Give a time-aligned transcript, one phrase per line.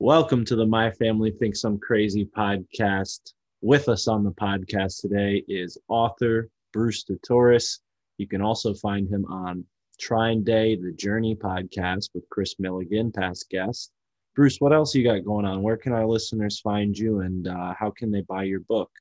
[0.00, 3.32] Welcome to the My Family Thinks I'm Crazy podcast.
[3.62, 7.80] With us on the podcast today is author Bruce DeTorres.
[8.16, 9.64] You can also find him on
[10.00, 13.90] TrineDay, the Journey podcast with Kris Millegan, past guest.
[14.36, 15.62] Bruce, what else you got going on?
[15.62, 18.92] Where can our listeners find you and uh, how can they buy your book?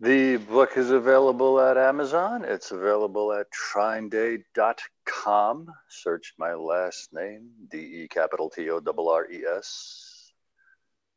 [0.00, 2.44] The book is available at Amazon.
[2.44, 4.44] It's available at trineday.com.
[5.88, 10.30] Search my last name, D E capital T O R R E S.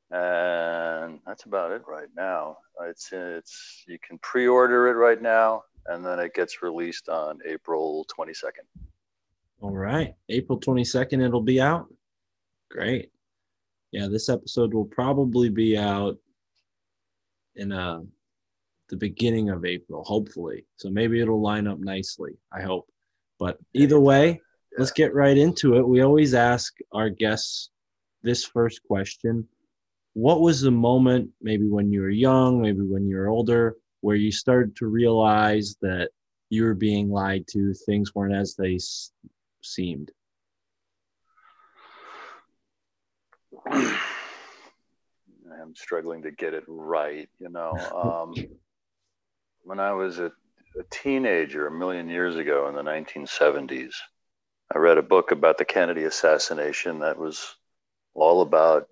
[0.10, 2.58] And that's about it right now.
[2.88, 8.08] It's it's you can pre-order it right now and then it gets released on April
[8.18, 8.66] 22nd.
[9.62, 10.16] All right.
[10.30, 11.86] April 22nd it'll be out.
[12.72, 13.12] Great.
[13.92, 16.18] Yeah, this episode will probably be out
[17.56, 18.02] in a uh,
[18.92, 20.66] the beginning of April, hopefully.
[20.76, 22.34] So maybe it'll line up nicely.
[22.54, 22.88] I hope.
[23.40, 24.38] But either way, yeah.
[24.78, 25.88] let's get right into it.
[25.88, 27.72] We always ask our guests
[28.22, 29.48] this first question
[30.14, 34.18] What was the moment, maybe when you were young, maybe when you were older, where
[34.18, 36.10] you started to realize that
[36.50, 39.12] you were being lied to, things weren't as they s-
[39.62, 40.12] seemed?
[43.72, 43.98] I'm
[45.76, 47.72] struggling to get it right, you know.
[47.96, 48.34] Um,
[49.64, 50.32] when I was a,
[50.80, 53.94] a teenager a million years ago in the 1970s,
[54.74, 57.56] I read a book about the Kennedy assassination that was
[58.14, 58.88] all about,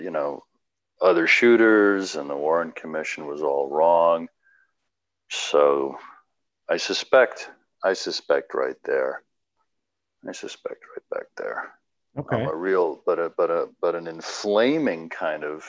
[0.00, 0.44] you know,
[1.00, 4.28] other shooters and the Warren Commission was all wrong.
[5.30, 5.98] So
[6.68, 7.50] I suspect,
[7.84, 9.22] I suspect right there.
[10.28, 11.72] I suspect right back there.
[12.18, 12.42] Okay.
[12.42, 15.64] Um, a real, but a, but a, but an inflaming kind of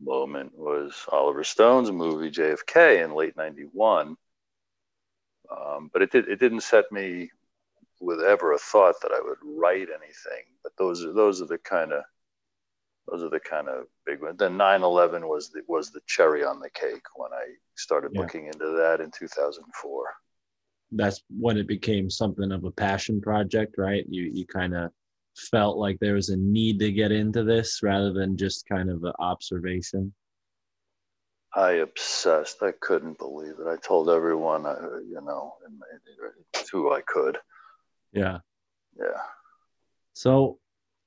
[0.00, 4.16] moment was Oliver Stone's movie JFK in late '91.
[5.50, 7.30] Um, but it did it didn't set me
[8.00, 10.44] with ever a thought that I would write anything.
[10.62, 12.02] But those are those are the kind of
[13.08, 14.38] those are the kind of big ones.
[14.38, 18.20] Then 9/11 was the was the cherry on the cake when I started yeah.
[18.20, 20.04] looking into that in 2004.
[20.92, 24.04] That's when it became something of a passion project, right?
[24.08, 24.90] You you kind of
[25.36, 29.04] felt like there was a need to get into this rather than just kind of
[29.04, 30.12] an observation?
[31.54, 32.62] I obsessed.
[32.62, 33.66] I couldn't believe it.
[33.66, 35.54] I told everyone, uh, you know,
[36.70, 37.38] who I could.
[38.12, 38.38] Yeah.
[38.98, 39.20] Yeah.
[40.12, 40.58] So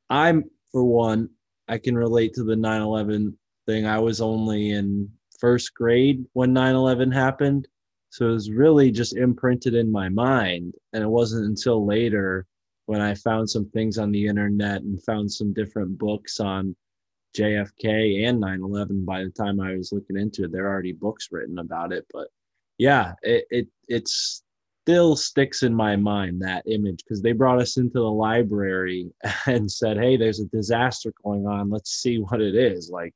[0.09, 1.29] I'm, for one,
[1.67, 3.85] I can relate to the 9 11 thing.
[3.85, 5.09] I was only in
[5.39, 7.67] first grade when 9 11 happened.
[8.09, 10.73] So it was really just imprinted in my mind.
[10.93, 12.47] And it wasn't until later
[12.89, 16.75] when I found some things on the internet and found some different books on
[17.37, 19.05] JFK and 9/11.
[19.05, 22.07] By the time I was looking into it, there are already books written about it.
[22.11, 22.29] But
[22.79, 27.77] yeah, it it it still sticks in my mind that image because they brought us
[27.77, 29.11] into the library
[29.45, 31.69] and said, "Hey, there's a disaster going on.
[31.69, 33.13] Let's see what it is." Like,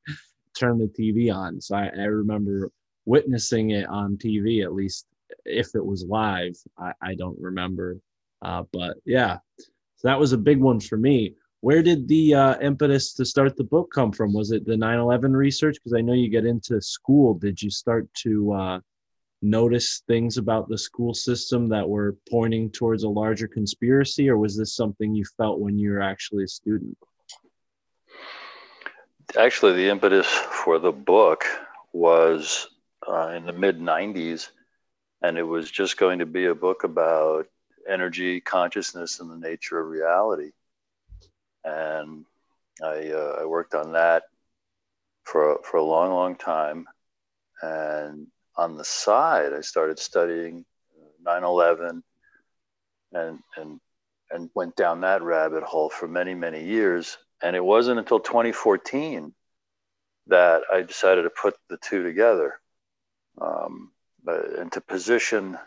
[0.55, 1.59] turn the TV on.
[1.59, 2.69] So I, I remember
[3.05, 5.07] witnessing it on TV, at least
[5.45, 6.55] if it was live.
[6.77, 7.97] I, I don't remember
[8.43, 11.35] uh, but yeah, so that was a big one for me.
[11.61, 14.33] Where did the uh, impetus to start the book come from?
[14.33, 15.75] Was it the 9 11 research?
[15.75, 17.35] Because I know you get into school.
[17.35, 18.79] Did you start to uh,
[19.41, 24.57] notice things about the school system that were pointing towards a larger conspiracy, or was
[24.57, 26.97] this something you felt when you were actually a student?
[29.37, 31.45] Actually, the impetus for the book
[31.93, 32.67] was
[33.07, 34.49] uh, in the mid 90s,
[35.21, 37.47] and it was just going to be a book about
[37.89, 40.51] energy, consciousness, and the nature of reality.
[41.63, 42.25] And
[42.81, 44.23] I, uh, I worked on that
[45.23, 46.87] for, for a long, long time.
[47.61, 50.65] And on the side, I started studying
[51.23, 52.03] 9 11
[53.13, 53.79] and, and,
[54.31, 57.17] and went down that rabbit hole for many, many years.
[57.41, 59.33] And it wasn't until 2014
[60.27, 62.59] that I decided to put the two together
[63.41, 63.91] um,
[64.25, 65.57] and to position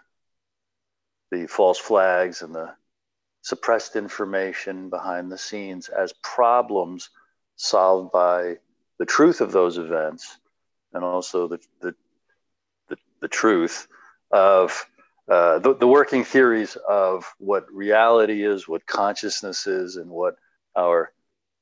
[1.30, 2.74] the false flags and the
[3.42, 7.10] suppressed information behind the scenes as problems
[7.56, 8.56] solved by
[8.98, 10.38] the truth of those events
[10.92, 11.94] and also the, the,
[12.88, 13.86] the, the truth
[14.30, 14.86] of
[15.28, 20.36] uh, the, the working theories of what reality is, what consciousness is, and what
[20.76, 21.12] our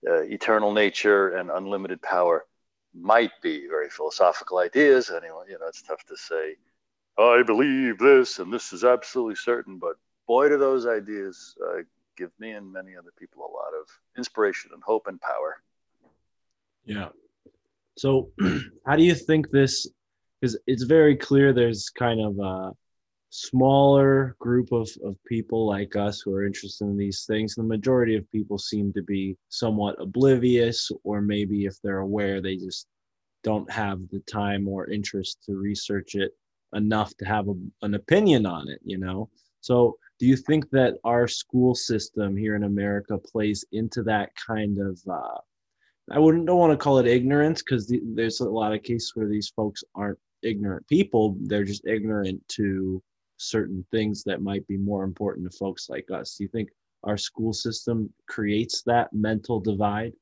[0.09, 2.45] uh, eternal nature and unlimited power
[2.95, 3.67] might be.
[3.67, 5.11] Very philosophical ideas.
[5.11, 6.57] Anyway, you know, it's tough to say
[7.19, 9.79] I believe this and this is absolutely certain.
[9.79, 9.97] But
[10.27, 11.83] boy, do those ideas uh,
[12.17, 15.63] give me and many other people a lot of inspiration and hope and power.
[16.85, 17.09] Yeah.
[17.97, 18.31] So,
[18.87, 19.89] how do you think this?
[20.41, 22.73] Because it's very clear there's kind of a
[23.31, 27.55] smaller group of, of people like us who are interested in these things.
[27.55, 32.57] The majority of people seem to be somewhat oblivious, or maybe if they're aware, they
[32.57, 32.87] just
[33.43, 36.33] don't have the time or interest to research it
[36.75, 39.31] enough to have a, an opinion on it, you know?
[39.61, 44.79] So, do you think that our school system here in America plays into that kind
[44.79, 45.39] of uh,
[46.11, 49.13] I wouldn't don't want to call it ignorance because the, there's a lot of cases
[49.15, 53.03] where these folks aren't ignorant people; they're just ignorant to
[53.39, 56.37] certain things that might be more important to folks like us.
[56.37, 56.69] Do you think
[57.05, 60.13] our school system creates that mental divide?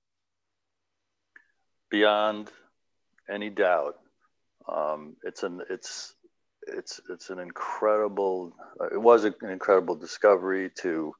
[1.90, 2.50] Beyond
[3.28, 3.99] any doubt,
[4.69, 6.14] um, it's an it's
[6.67, 8.53] it's it's an incredible.
[8.81, 11.14] Uh, it was an incredible discovery to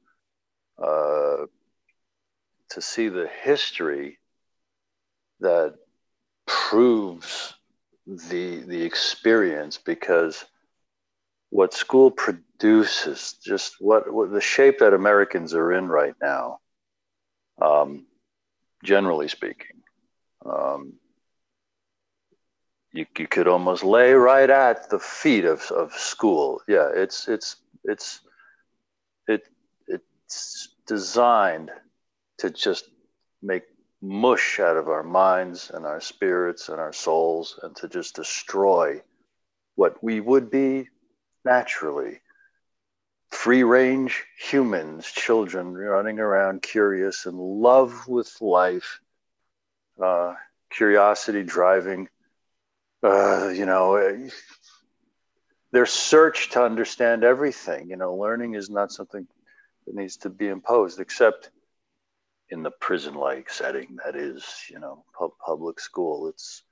[0.81, 1.45] uh,
[2.69, 4.19] to see the history
[5.39, 5.75] that
[6.45, 7.53] proves
[8.07, 10.45] the the experience because
[11.49, 16.59] what school produces just what, what the shape that americans are in right now
[17.61, 18.05] um,
[18.83, 19.81] generally speaking
[20.45, 20.93] um,
[22.93, 26.61] you, you could almost lay right at the feet of, of school.
[26.67, 28.21] Yeah it's it's it's
[29.27, 29.43] it
[29.87, 31.71] it's designed
[32.37, 32.89] to just
[33.41, 33.63] make
[34.01, 39.01] mush out of our minds and our spirits and our souls and to just destroy
[39.75, 40.89] what we would be
[41.45, 42.19] naturally.
[43.31, 48.99] Free range humans, children running around curious in love with life,
[50.01, 50.35] uh,
[50.69, 52.09] curiosity driving,
[53.03, 54.29] uh, you know,
[55.71, 57.89] their search to understand everything.
[57.89, 59.27] You know, learning is not something
[59.85, 61.49] that needs to be imposed, except
[62.49, 65.03] in the prison-like setting that is, you know,
[65.45, 66.29] public school.
[66.29, 66.63] It's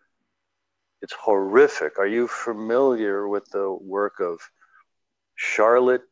[1.02, 1.98] it's horrific.
[1.98, 4.40] Are you familiar with the work of
[5.36, 6.04] Charlotte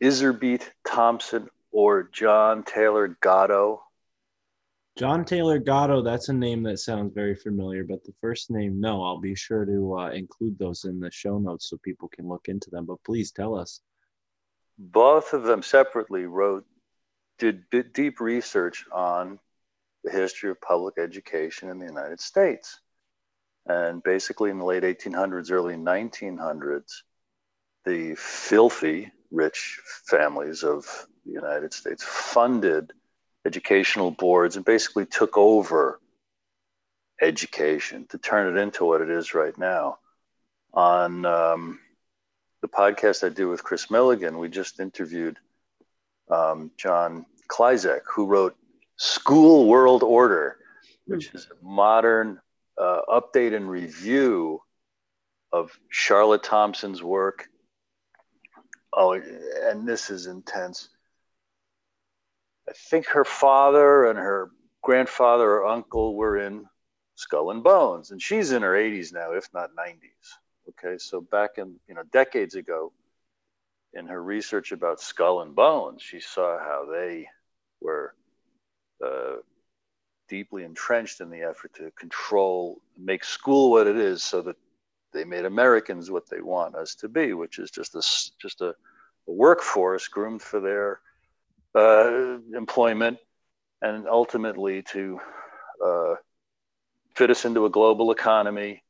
[0.00, 3.82] Iserbyt Thomson or John Taylor Gatto?
[4.98, 9.00] John Taylor Gatto, that's a name that sounds very familiar, but the first name, no.
[9.00, 12.48] I'll be sure to uh, include those in the show notes so people can look
[12.48, 12.84] into them.
[12.84, 13.80] But please tell us.
[14.76, 16.66] Both of them separately wrote
[17.38, 17.62] did
[17.92, 19.38] deep research on
[20.02, 22.80] the history of public education in the United States.
[23.66, 27.02] And basically, in the late 1800s, early 1900s,
[27.84, 32.92] the filthy rich families of the United States funded
[33.46, 36.00] educational boards and basically took over
[37.20, 39.98] education to turn it into what it is right now.
[40.74, 41.80] On um,
[42.62, 45.38] the podcast I do with Kris Millegan, we just interviewed
[46.30, 48.56] um, John Klyczek, who wrote
[48.96, 50.58] School World Order,
[51.06, 52.40] which is a modern
[52.76, 54.60] uh, update and review
[55.52, 57.48] of Charlotte Thomson's work.
[58.92, 60.88] Oh, and this is intense.
[62.68, 64.50] I think her father and her
[64.82, 66.66] grandfather or uncle were in
[67.14, 70.68] Skull and Bones, and she's in her 80s now, if not 90s.
[70.68, 72.92] Okay, so back in you know decades ago,
[73.94, 77.26] in her research about skull and bones, she saw how they
[77.80, 78.14] were
[79.04, 79.36] uh,
[80.28, 84.56] deeply entrenched in the effort to control, make school what it is, so that
[85.14, 88.02] they made Americans what they want us to be, which is just a
[88.38, 88.68] just a,
[89.26, 91.00] a workforce groomed for their
[91.74, 93.18] uh, employment,
[93.80, 95.20] and ultimately to
[95.84, 96.14] uh,
[97.14, 98.82] fit us into a global economy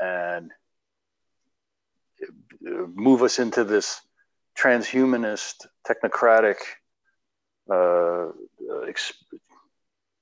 [0.00, 0.50] and
[2.22, 4.00] uh, move us into this
[4.58, 6.56] transhumanist, technocratic
[7.70, 8.28] uh,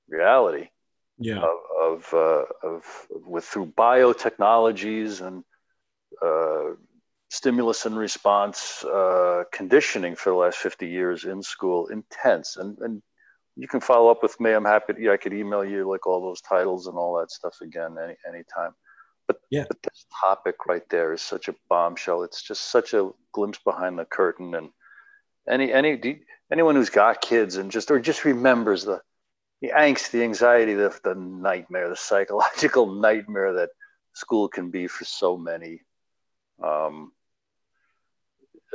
[0.09, 0.69] reality
[1.17, 1.41] yeah.
[1.41, 2.83] of, of, uh, of,
[3.25, 5.43] with through biotechnologies and
[6.21, 6.75] uh,
[7.29, 13.01] stimulus and response uh, conditioning for the last 50 years in school intense and, and
[13.55, 16.07] you can follow up with me i'm happy to, yeah, i could email you like
[16.07, 18.73] all those titles and all that stuff again any anytime
[19.27, 19.65] but, yeah.
[19.67, 22.23] but this topic right there is such a bombshell.
[22.23, 24.55] It's just such a glimpse behind the curtain.
[24.55, 24.69] And
[25.47, 29.01] any any anyone who's got kids and just or just remembers the
[29.61, 33.69] the angst, the anxiety, the, the nightmare, the psychological nightmare that
[34.13, 35.81] school can be for so many.
[36.63, 37.11] Um,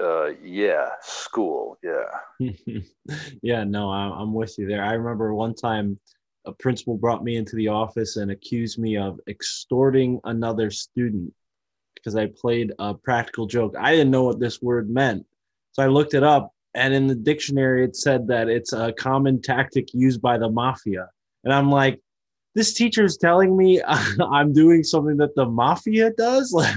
[0.00, 2.48] uh, yeah, school, yeah.
[3.42, 4.82] yeah, no, I'm with you there.
[4.82, 5.98] I remember one time
[6.44, 11.32] a principal brought me into the office and accused me of extorting another student
[11.94, 13.74] because I played a practical joke.
[13.78, 15.24] I didn't know what this word meant.
[15.72, 19.40] So I looked it up, and in the dictionary, it said that it's a common
[19.40, 21.08] tactic used by the mafia.
[21.44, 22.00] And I'm like,
[22.54, 26.52] this teacher is telling me I'm doing something that the mafia does?
[26.52, 26.76] Like,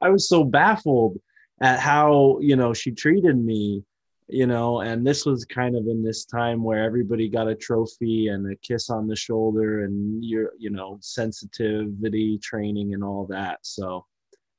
[0.00, 1.18] I was so baffled.
[1.60, 3.84] At how you know she treated me
[4.28, 8.28] you know and this was kind of in this time where everybody got a trophy
[8.28, 13.58] and a kiss on the shoulder and your you know sensitivity training and all that.
[13.62, 14.06] So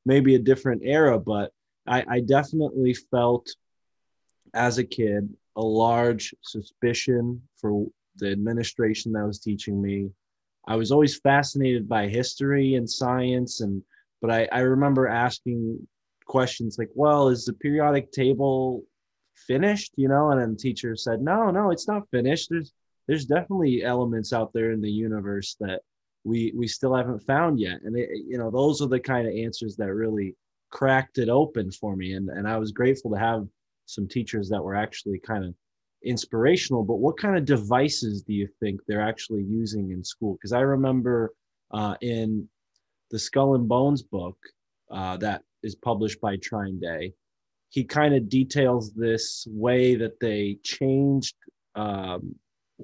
[0.05, 1.51] maybe a different era but
[1.87, 3.47] i, I definitely felt
[4.53, 7.85] as a kid a large suspicion for
[8.17, 10.09] the administration that was teaching me.
[10.67, 13.81] I was always fascinated by history and science and
[14.21, 15.87] but i, I remember asking
[16.31, 18.83] questions like well is the periodic table
[19.35, 19.91] finished?
[19.97, 22.47] You know and then the teacher said no no it's not finished.
[22.49, 22.71] There's
[23.07, 25.81] there's definitely elements out there in the universe that
[26.23, 27.79] we we still haven't found yet.
[27.83, 30.35] And it, you know those are the kind of answers that really
[30.69, 32.13] cracked it open for me.
[32.13, 33.47] And and I was grateful to have
[33.85, 35.53] some teachers that were actually kind of
[36.03, 36.83] inspirational.
[36.83, 40.33] But what kind of devices do you think they're actually using in school?
[40.35, 41.33] Because I remember
[41.71, 42.47] uh, in
[43.11, 44.37] the Skull and Bones book
[44.89, 47.13] uh, that is published by TrineDay
[47.71, 51.35] he kind of details this way that they changed
[51.75, 52.35] um,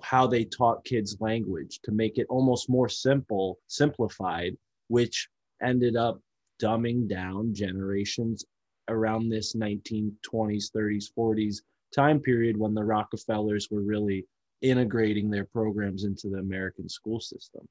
[0.01, 4.55] how they taught kids language to make it almost more simple, simplified,
[4.87, 5.27] which
[5.61, 6.21] ended up
[6.61, 8.45] dumbing down generations
[8.87, 11.57] around this 1920s, 30s, 40s
[11.93, 14.25] time period when the Rockefellers were really
[14.61, 17.67] integrating their programs into the American school system.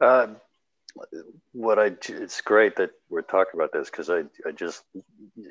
[0.00, 0.28] Uh,
[1.52, 4.82] what I it's great that we're talking about this because I I just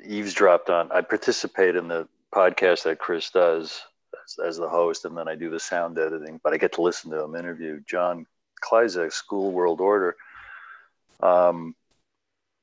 [0.06, 3.80] eavesdropped on I participate in the podcast that Kris does
[4.24, 6.82] as, as, the host and then I do the sound editing but I get to
[6.82, 8.26] listen to him interview John
[8.62, 10.16] Klyczek School World Order.
[11.20, 11.74] Um,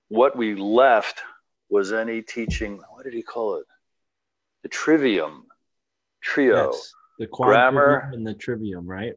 [0.09, 1.21] what we left
[1.69, 2.79] was any teaching.
[2.91, 3.65] What did he call it?
[4.63, 5.45] The trivium
[6.21, 6.71] trio.
[6.71, 9.13] Yes, the grammar and the trivium, right?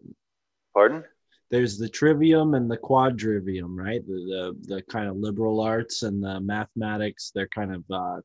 [0.74, 1.04] Pardon?
[1.50, 4.06] There's the trivium and the quadrivium, right?
[4.06, 7.32] The, the, the kind of liberal arts and the mathematics.
[7.34, 8.20] They're kind of uh,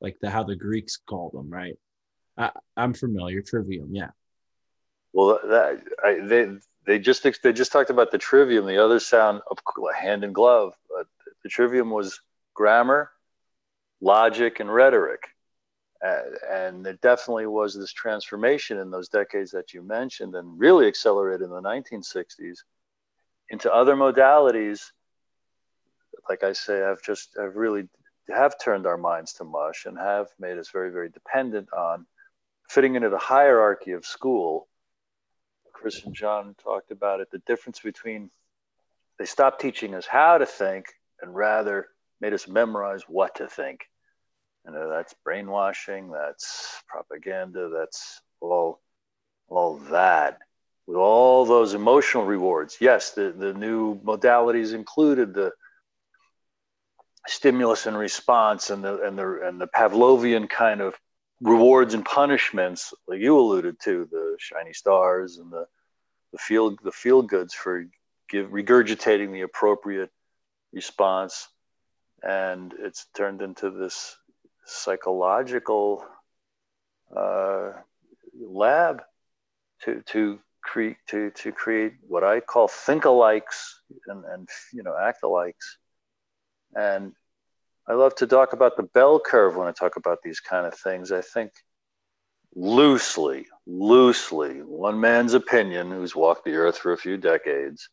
[0.00, 1.76] like the how the Greeks called them, right?
[2.36, 3.40] I, I'm familiar.
[3.40, 4.10] Trivium, yeah.
[5.12, 8.66] Well, that I, they they just they just talked about the trivium.
[8.66, 9.58] The other sound of
[9.96, 10.74] hand in glove.
[10.88, 11.06] But
[11.42, 12.20] the trivium was
[12.54, 13.10] grammar,
[14.00, 15.22] logic, and rhetoric.
[16.02, 21.42] And there definitely was this transformation in those decades that you mentioned and really accelerated
[21.42, 22.58] in the 1960s
[23.50, 24.90] into other modalities.
[26.28, 27.88] Like i say i've just i've really
[28.28, 32.04] have turned our minds to mush and have made us very very dependent on
[32.68, 34.66] fitting into the hierarchy of school.
[35.72, 38.30] Kris and john talked about it the difference between
[39.18, 40.86] they stopped teaching us how to think
[41.22, 41.88] and rather
[42.20, 43.88] made us memorize what to think
[44.66, 48.80] you know, that's brainwashing, that's propaganda, that's all,
[49.48, 50.38] all that.
[50.86, 55.52] With all those emotional rewards, yes, the, the new modalities included the
[57.26, 60.94] stimulus and response and the and the and the Pavlovian kind of
[61.40, 65.66] rewards and punishments, like you alluded to, the shiny stars and the
[66.32, 67.86] the feel the feel goods for
[68.28, 70.10] give regurgitating the appropriate
[70.72, 71.48] response,
[72.22, 74.16] and it's turned into this
[74.66, 76.04] psychological
[77.16, 77.72] uh,
[78.38, 79.02] lab
[79.82, 83.74] to to create to to create what I call think-alikes
[84.08, 85.76] and and you know act-alikes,
[86.74, 87.12] and
[87.88, 90.74] I love to talk about the bell curve when I talk about these kind of
[90.74, 91.12] things.
[91.12, 91.52] I think
[92.54, 97.88] loosely, loosely, one man's opinion who's walked the earth for a few decades.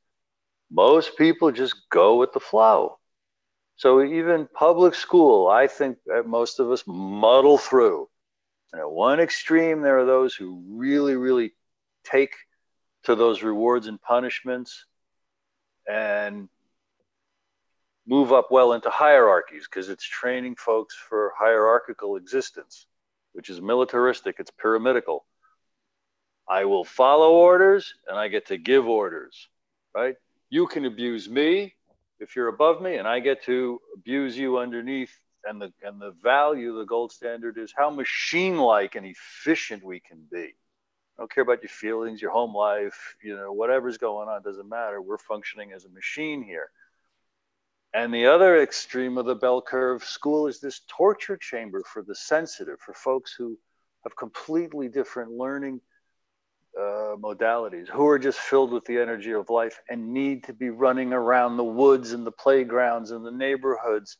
[0.71, 2.97] Most people just go with the flow.
[3.75, 8.07] So even public school, I think most of us muddle through.
[8.71, 11.53] And at one extreme, there are those who really, really
[12.03, 12.33] take
[13.03, 14.85] to those rewards and punishments
[15.87, 16.47] and
[18.07, 22.87] move up well into hierarchies because it's training folks for hierarchical existence,
[23.33, 25.25] which is militaristic, it's pyramidical.
[26.47, 29.47] I will follow orders and I get to give orders,
[29.95, 30.15] right?
[30.49, 31.75] You can abuse me,
[32.23, 35.15] if you're above me and I get to abuse you underneath,
[35.45, 40.25] and the and the value, the gold standard is how machine-like and efficient we can
[40.31, 40.55] be.
[41.17, 44.69] I don't care about your feelings, your home life, you know, whatever's going on doesn't
[44.69, 45.01] matter.
[45.01, 46.71] We're functioning as a machine here.
[47.93, 52.15] And the other extreme of the bell curve school is this torture chamber for the
[52.15, 53.59] sensitive, for folks who
[54.03, 55.81] have completely different learning
[56.77, 60.69] uh, modalities who are just filled with the energy of life and need to be
[60.69, 64.17] running around the woods and the playgrounds and the neighborhoods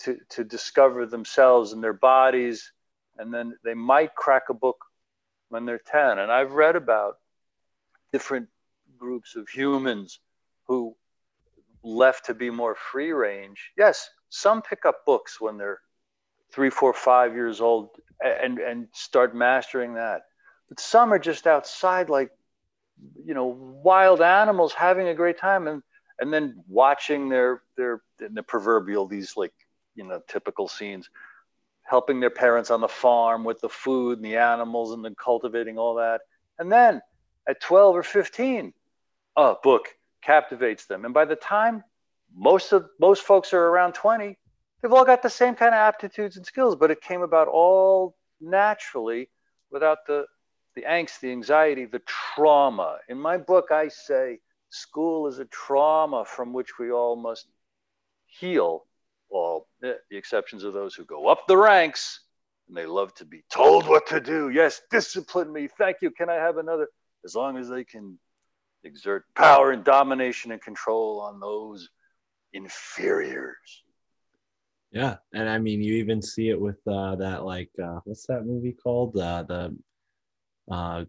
[0.00, 2.72] to, to discover themselves and their bodies.
[3.18, 4.84] And then they might crack a book
[5.48, 6.18] when they're 10.
[6.18, 7.18] And I've read about
[8.12, 8.48] different
[8.98, 10.18] groups of humans
[10.66, 10.96] who
[11.82, 13.70] left to be more free range.
[13.78, 15.80] Yes, some pick up books when they're
[16.52, 17.90] three, four, five years old
[18.20, 20.22] and, and start mastering that.
[20.68, 22.30] But some are just outside like,
[23.24, 25.82] you know, wild animals having a great time and,
[26.18, 29.52] and then watching their, their, the proverbial, these like,
[29.94, 31.08] you know, typical scenes,
[31.82, 35.78] helping their parents on the farm with the food and the animals and then cultivating
[35.78, 36.20] all that.
[36.58, 37.00] And then
[37.48, 38.72] at 12 or 15,
[39.36, 39.88] a book
[40.22, 41.04] captivates them.
[41.04, 41.84] And by the time
[42.34, 44.36] most of most folks are around 20,
[44.82, 48.16] they've all got the same kind of aptitudes and skills, but it came about all
[48.40, 49.28] naturally
[49.70, 50.26] without the
[50.76, 52.98] the angst, the anxiety, the trauma.
[53.08, 54.38] In my book, I say
[54.70, 57.48] school is a trauma from which we all must
[58.26, 58.84] heal.
[59.30, 62.20] All eh, the exceptions of those who go up the ranks
[62.68, 64.50] and they love to be told what to do.
[64.50, 65.68] Yes, discipline me.
[65.78, 66.10] Thank you.
[66.10, 66.88] Can I have another?
[67.24, 68.18] As long as they can
[68.84, 71.88] exert power and domination and control on those
[72.52, 73.82] inferiors.
[74.92, 78.46] Yeah, and I mean, you even see it with uh, that like uh, what's that
[78.46, 79.16] movie called?
[79.16, 79.76] Uh, the
[80.70, 81.04] uh,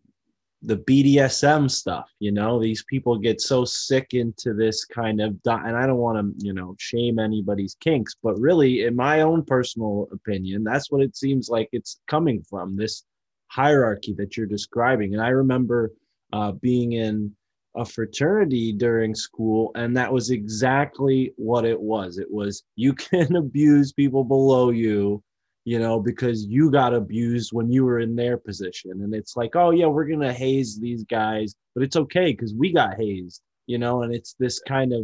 [0.63, 2.09] the BDSM stuff.
[2.19, 6.17] You know, these people get so sick into this kind of, and I don't want
[6.17, 11.01] to, you know, shame anybody's kinks, but really, in my own personal opinion, that's what
[11.01, 13.03] it seems like it's coming from this
[13.47, 15.13] hierarchy that you're describing.
[15.13, 15.91] And I remember
[16.33, 17.35] uh, being in
[17.77, 23.35] a fraternity during school and that was exactly what it was it was you can
[23.35, 25.23] abuse people below you
[25.71, 28.91] you know because you got abused when you were in their position.
[29.03, 32.53] And it's like oh yeah we're going to haze these guys but it's okay cuz
[32.53, 35.01] we got hazed you know and it's this kind of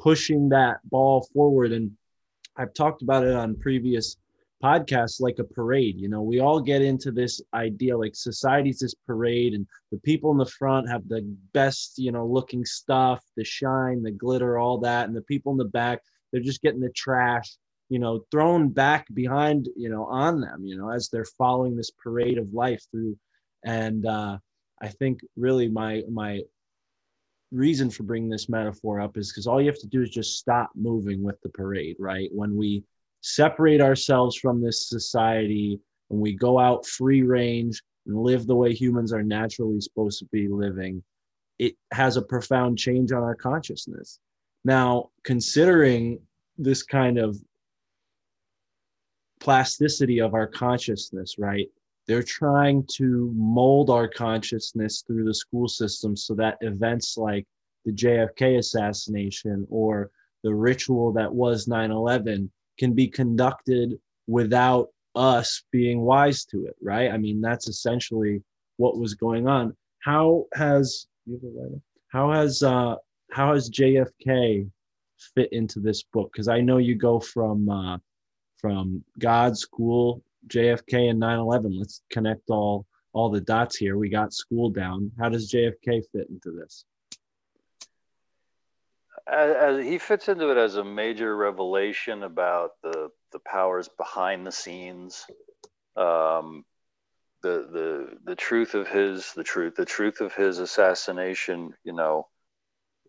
[0.00, 1.72] pushing that ball forward.
[1.72, 1.92] And
[2.56, 4.16] I've talked about it on previous
[4.62, 5.96] podcasts like a parade.
[5.96, 10.30] You know, we all get into this idea like society's this parade, and the people
[10.32, 14.78] in the front have the best, you know, looking stuff, the shine, the glitter, all
[14.78, 16.00] that, and the people in the back,
[16.32, 17.56] they're just getting the trash,
[17.90, 21.90] you know, thrown back behind, you know, on them, you know, as they're following this
[21.90, 23.18] parade of life through.
[23.64, 24.38] And uh,
[24.80, 26.40] I think really my my
[27.50, 30.38] reason for bringing this metaphor up is because all you have to do is just
[30.38, 32.30] stop moving with the parade, right?
[32.32, 32.84] When we
[33.22, 38.72] separate ourselves from this society and we go out free range and live the way
[38.72, 41.02] humans are naturally supposed to be living,
[41.58, 44.20] it has a profound change on our consciousness.
[44.64, 46.20] Now, considering
[46.56, 47.36] this kind of
[49.40, 51.66] plasticity of our consciousness, right?
[52.06, 57.46] They're trying to mold our consciousness through the school system so that events like
[57.84, 60.10] the JFK assassination or
[60.42, 66.76] the ritual that was 9 11 can be conducted without us being wise to it,
[66.82, 67.10] right?
[67.10, 68.42] I mean, that's essentially
[68.76, 69.76] what was going on.
[70.00, 71.06] How has
[72.08, 72.96] how has uh,
[73.30, 74.70] how has JFK
[75.34, 76.30] fit into this book?
[76.32, 77.98] Because I know you go from uh,
[78.60, 81.78] from God, school, JFK, and 9/11.
[81.78, 83.96] Let's connect all all the dots here.
[83.96, 85.10] We got school down.
[85.18, 86.84] How does JFK fit into this?
[89.30, 94.44] as, as, he fits into it as a major revelation about the the powers behind
[94.44, 95.24] the scenes,
[95.96, 96.64] um,
[97.42, 101.74] the the the truth of his the truth the truth of his assassination.
[101.84, 102.28] You know,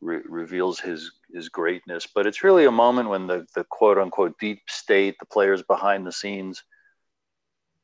[0.02, 2.08] re- reveals his his greatness.
[2.14, 6.06] But it's really a moment when the the quote unquote deep state, the players behind
[6.06, 6.64] the scenes,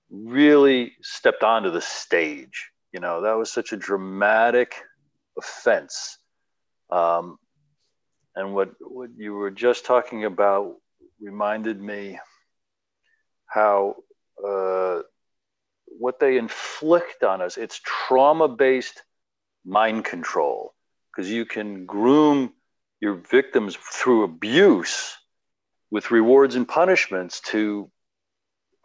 [0.09, 2.71] really stepped onto the stage.
[2.91, 4.75] You know, that was such a dramatic
[5.37, 6.17] offense.
[6.89, 7.37] Um,
[8.35, 10.75] and what, what you were just talking about
[11.19, 12.19] reminded me
[13.47, 13.95] how
[14.47, 15.01] uh,
[15.85, 19.03] what they inflict on us, it's trauma based
[19.65, 20.73] mind control,
[21.17, 22.53] because you can groom
[23.01, 25.17] your victims through abuse
[25.89, 27.89] with rewards and punishments to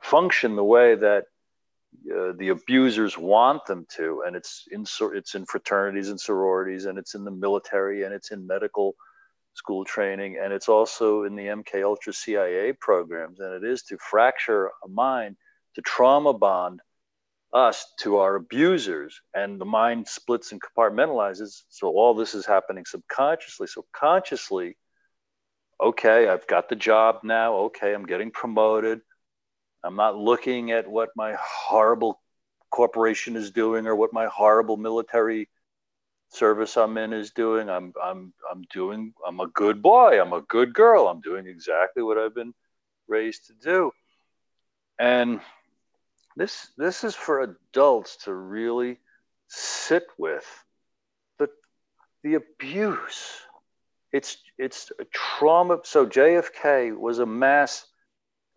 [0.01, 1.25] function the way that
[2.11, 6.99] uh, the abusers want them to and it's in it's in fraternities and sororities and
[6.99, 8.95] it's in the military and it's in medical
[9.55, 13.41] school training, and it's also in the MK Ultra CIA programs.
[13.41, 15.37] And it is to fracture a mind,
[15.75, 16.81] to trauma bond
[17.53, 21.63] us to our abusers, and the mind splits and compartmentalizes.
[21.69, 23.67] So all this is happening subconsciously.
[23.67, 24.77] So consciously,
[25.81, 27.55] okay, I've got the job now.
[27.55, 29.01] Okay, I'm getting promoted.
[29.85, 32.21] I'm not looking at what my horrible
[32.71, 35.49] corporation is doing or what my horrible military
[36.31, 37.69] service I'm in is doing.
[37.69, 40.21] I'm I'm I'm doing I'm a good boy.
[40.21, 41.09] I'm a good girl.
[41.09, 42.55] I'm doing exactly what I've been
[43.09, 43.93] raised to do.
[44.99, 45.41] And
[46.37, 48.99] this this is for adults to really
[49.49, 50.47] sit with
[51.39, 51.49] the
[52.23, 53.41] the abuse,
[54.13, 55.81] it's it's a trauma.
[55.85, 57.87] So JFK was a mass.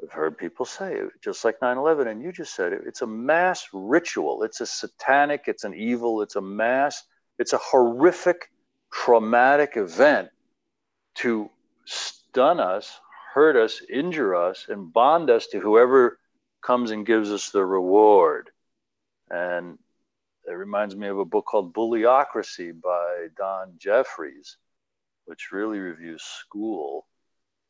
[0.03, 2.81] I've heard people say it, just like 9/11, and you just said it.
[2.85, 4.43] It's a mass ritual.
[4.43, 5.45] It's a satanic.
[5.47, 6.21] It's an evil.
[6.21, 7.03] It's a mass.
[7.39, 8.51] It's a horrific,
[8.91, 10.29] traumatic event
[11.15, 11.49] to
[11.85, 12.99] stun us,
[13.33, 16.19] hurt us, injure us, and bond us to whoever
[16.65, 18.49] comes and gives us the reward.
[19.29, 19.77] And
[20.47, 24.57] it reminds me of a book called Bullyocracy by Don Jeffries
[25.25, 27.07] which really reviews school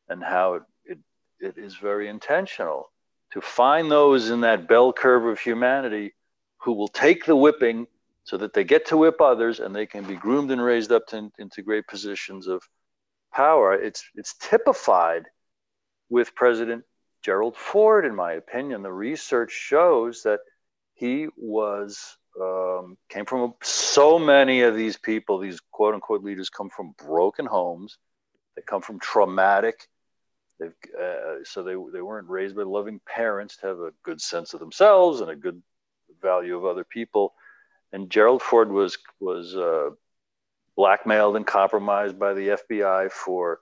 [0.08, 0.98] and how it, it,
[1.40, 2.92] it is very intentional
[3.32, 6.14] to find those in that bell curve of humanity
[6.58, 7.86] who will take the whipping
[8.24, 11.06] so that they get to whip others and they can be groomed and raised up
[11.06, 12.62] to, into great positions of
[13.32, 13.74] power.
[13.74, 15.24] It's, it's typified
[16.08, 16.84] with President
[17.26, 18.82] Gerald Ford, in my opinion.
[18.82, 20.38] The research shows that
[20.94, 26.70] he was um, came from so many of these people, these quote unquote leaders come
[26.70, 27.98] from broken homes.
[28.54, 29.88] They come from traumatic.
[30.60, 34.54] They've, uh, so they, they weren't raised by loving parents to have a good sense
[34.54, 35.60] of themselves and a good
[36.22, 37.34] value of other people.
[37.92, 39.90] And Gerald Ford was, was uh,
[40.76, 43.58] blackmailed and compromised by the FBI for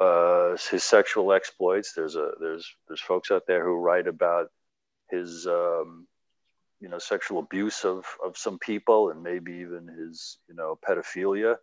[0.00, 1.92] uh, his sexual exploits.
[1.92, 4.48] There's, a, there's, there's folks out there who write about
[5.10, 6.06] his um,
[6.80, 11.56] you know sexual abuse of of some people and maybe even his you know pedophilia.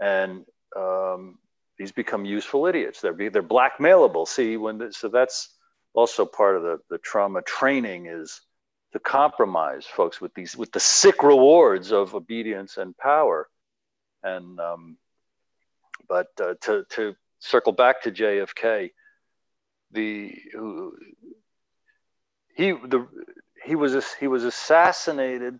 [0.00, 1.38] And um,
[1.78, 3.00] these become useful idiots.
[3.00, 4.26] They're they're blackmailable.
[4.26, 5.54] See when the, so that's
[5.94, 8.40] also part of the the trauma training is
[8.92, 13.48] to compromise folks with these with the sick rewards of obedience and power.
[14.22, 14.96] And um,
[16.08, 18.90] but uh, to to circle back to JFK
[19.92, 20.32] the
[22.54, 23.06] he the
[23.64, 25.58] he was he was assassinated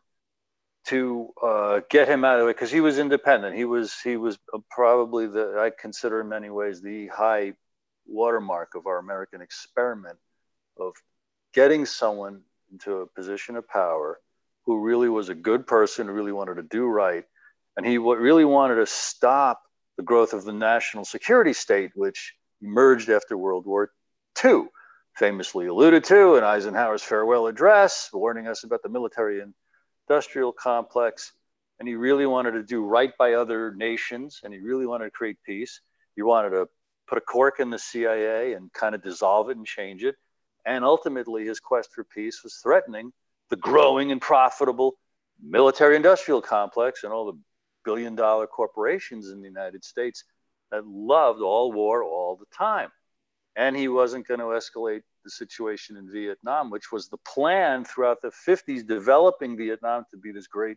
[0.86, 3.56] to uh, get him out of it because he was independent.
[3.56, 4.38] He was he was
[4.70, 7.54] probably the I consider in many ways the high
[8.06, 10.18] watermark of our American experiment
[10.78, 10.92] of
[11.52, 14.20] getting someone into a position of power
[14.64, 17.24] who really was a good person, who really wanted to do right,
[17.76, 19.62] and he really wanted to stop
[19.96, 23.90] the growth of the national security state, which emerged after World War
[24.44, 24.66] II
[25.16, 29.42] famously alluded to in Eisenhower's farewell address, warning us about the military
[30.08, 31.32] industrial complex.
[31.78, 35.10] And he really wanted to do right by other nations and he really wanted to
[35.10, 35.80] create peace.
[36.14, 36.68] He wanted to
[37.06, 40.16] put a cork in the CIA and kind of dissolve it and change it.
[40.64, 43.12] And ultimately, his quest for peace was threatening
[43.50, 44.98] the growing and profitable
[45.40, 47.38] military industrial complex and all the
[47.86, 50.24] billion dollar corporations in the United States
[50.70, 52.90] that loved all war all the time
[53.56, 58.20] and he wasn't going to escalate the situation in Vietnam, which was the plan throughout
[58.20, 60.76] the 50s, developing Vietnam to be this great,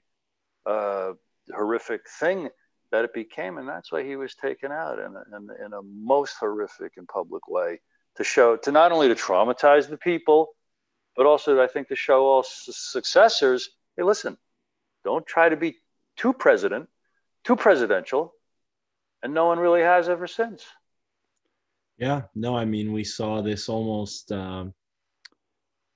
[0.65, 1.11] uh,
[1.53, 2.49] horrific thing
[2.91, 3.57] that it became.
[3.57, 7.07] And that's why he was taken out in a, in, in a most horrific and
[7.07, 7.81] public way
[8.15, 10.47] to show, to not only to traumatize the people,
[11.17, 14.37] but also I think to show all successors, hey, listen,
[15.03, 15.75] don't try to be
[16.15, 16.87] too president,
[17.43, 18.33] too presidential,
[19.23, 20.65] and no one really has ever since.
[21.97, 24.73] Yeah, no, I mean, we saw this almost um,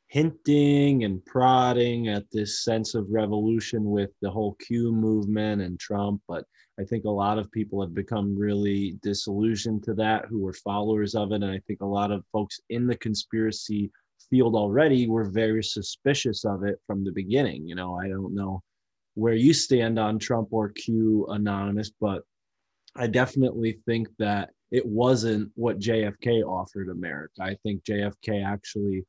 [0.08, 6.22] hinting and prodding at this sense of revolution with the whole Q movement and Trump,
[6.28, 6.44] but
[6.80, 11.16] I think a lot of people have become really disillusioned to that who were followers
[11.16, 11.36] of it.
[11.36, 13.92] And I think a lot of folks in the conspiracy
[14.30, 17.68] field already were very suspicious of it from the beginning.
[17.68, 18.62] You know, I don't know
[19.16, 22.24] where you stand on Trump or Q Anonymous, but
[22.96, 27.42] I definitely think that it wasn't what JFK offered America.
[27.42, 29.06] I think JFK actually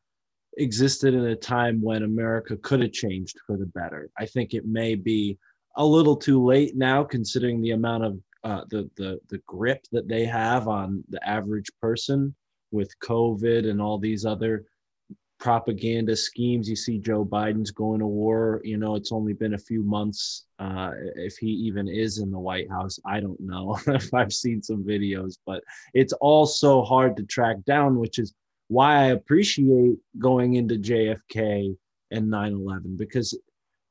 [0.59, 4.11] existed in a time when America could have changed for the better.
[4.19, 5.38] I think it may be
[5.77, 10.07] a little too late now, considering the amount of uh, the the the grip that
[10.07, 12.35] they have on the average person
[12.71, 14.64] with COVID and all these other
[15.44, 16.70] propaganda schemes.
[16.70, 18.62] You see Joe Biden's going to war.
[18.64, 20.46] You know, it's only been a few months.
[20.59, 24.62] Uh, if he even is in the White House, I don't know if I've seen
[24.62, 28.33] some videos, but it's all so hard to track down, which is
[28.68, 31.76] why I appreciate going into JFK
[32.11, 33.38] and 9 11 because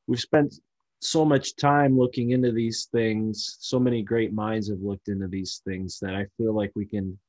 [0.08, 0.56] we've spent
[1.02, 3.58] so much time looking into these things.
[3.60, 7.20] So many great minds have looked into these things that I feel like we can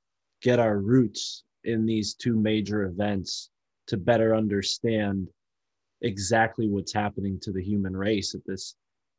[0.40, 3.50] get our roots in these two major events
[3.86, 5.28] to better understand
[6.02, 8.74] exactly what's happening to the human race at this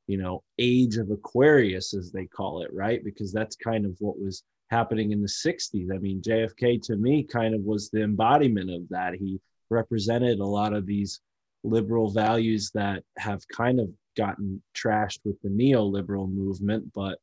[0.08, 3.04] you know age of aquarius as they call it right?
[3.04, 7.24] Because that's kind of what was happening in the 60s i mean jfk to me
[7.24, 9.14] kind of was the embodiment of that.
[9.14, 11.22] He represented a lot of these
[11.64, 17.20] liberal values that have kind of gotten trashed with the neoliberal movement but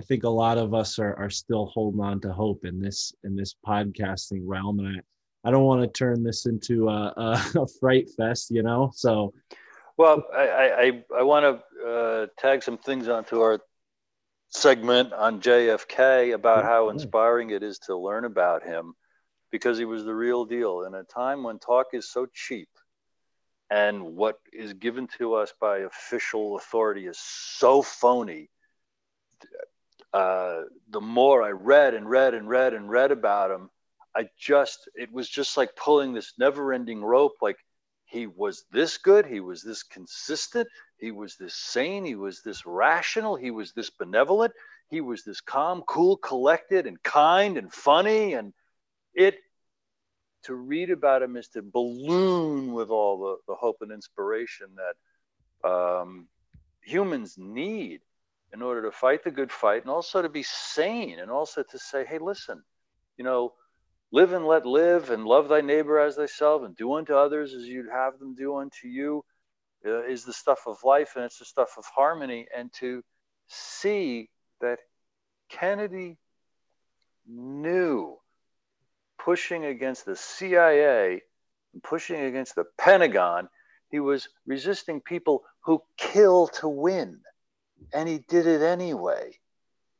[0.00, 3.12] I think a lot of us are, are still holding on to hope in this
[3.24, 5.00] in this podcasting realm, and I,
[5.44, 8.90] I don't want to turn this into a, a, a fright fest, you know.
[8.94, 9.32] So,
[9.96, 13.60] well, I I, I want to uh, tag some things onto our
[14.48, 18.94] segment on JFK about how inspiring it is to learn about him,
[19.50, 22.68] because he was the real deal in a time when talk is so cheap
[23.70, 28.50] and what is given to us by official authority is so phony
[30.12, 33.70] uh, the more I read and read and read and read about him,
[34.16, 37.36] I just, it was just like pulling this never ending rope.
[37.40, 37.56] Like
[38.04, 40.68] he was this good, he was this consistent,
[40.98, 44.52] he was this sane, he was this rational, he was this benevolent,
[44.88, 48.34] he was this calm, cool, collected, and kind and funny.
[48.34, 48.52] And
[49.14, 49.36] it,
[50.44, 55.68] to read about him is to balloon with all the, the hope and inspiration that
[55.68, 56.26] um,
[56.82, 58.00] humans need
[58.52, 61.78] in order to fight the good fight and also to be sane and also to
[61.78, 62.62] say, hey, listen,
[63.16, 63.52] you know,
[64.12, 67.64] live and let live and love thy neighbor as thyself and do unto others as
[67.64, 69.24] you'd have them do unto you
[69.86, 72.46] uh, is the stuff of life and it's the stuff of harmony.
[72.56, 73.02] And to
[73.48, 74.28] see
[74.60, 74.78] that
[75.48, 76.18] Kennedy
[77.26, 78.18] knew
[79.18, 81.22] pushing against the CIA
[81.72, 83.48] and pushing against the Pentagon,
[83.90, 87.20] he was resisting people who kill to win
[87.92, 89.38] and he did it anyway.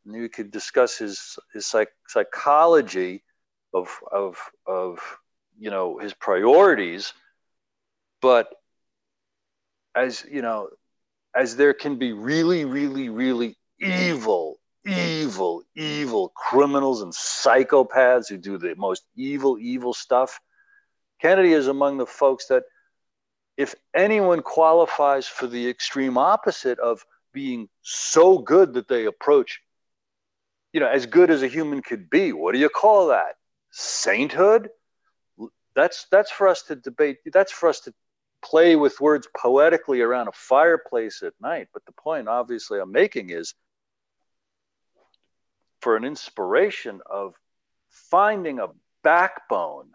[0.04, 3.22] And you could discuss his his psych, psychology
[3.72, 4.98] of of of
[5.58, 7.12] you know his priorities,
[8.20, 8.48] but
[9.94, 10.68] as you know,
[11.34, 18.58] as there can be really, really, really evil, evil, evil criminals and psychopaths who do
[18.58, 20.40] the most evil, evil stuff.
[21.20, 22.62] Kennedy is among the folks that,
[23.56, 29.60] if anyone qualifies for the extreme opposite of being so good that they approach,
[30.72, 32.32] you know, as good as a human could be.
[32.32, 33.34] What do you call that?
[33.70, 34.70] Sainthood?
[35.74, 37.18] That's that's for us to debate.
[37.32, 37.94] That's for us to
[38.42, 41.68] play with words poetically around a fireplace at night.
[41.72, 43.54] But the point, obviously, I'm making is
[45.80, 47.34] for an inspiration of
[47.88, 48.68] finding a
[49.02, 49.90] backbone.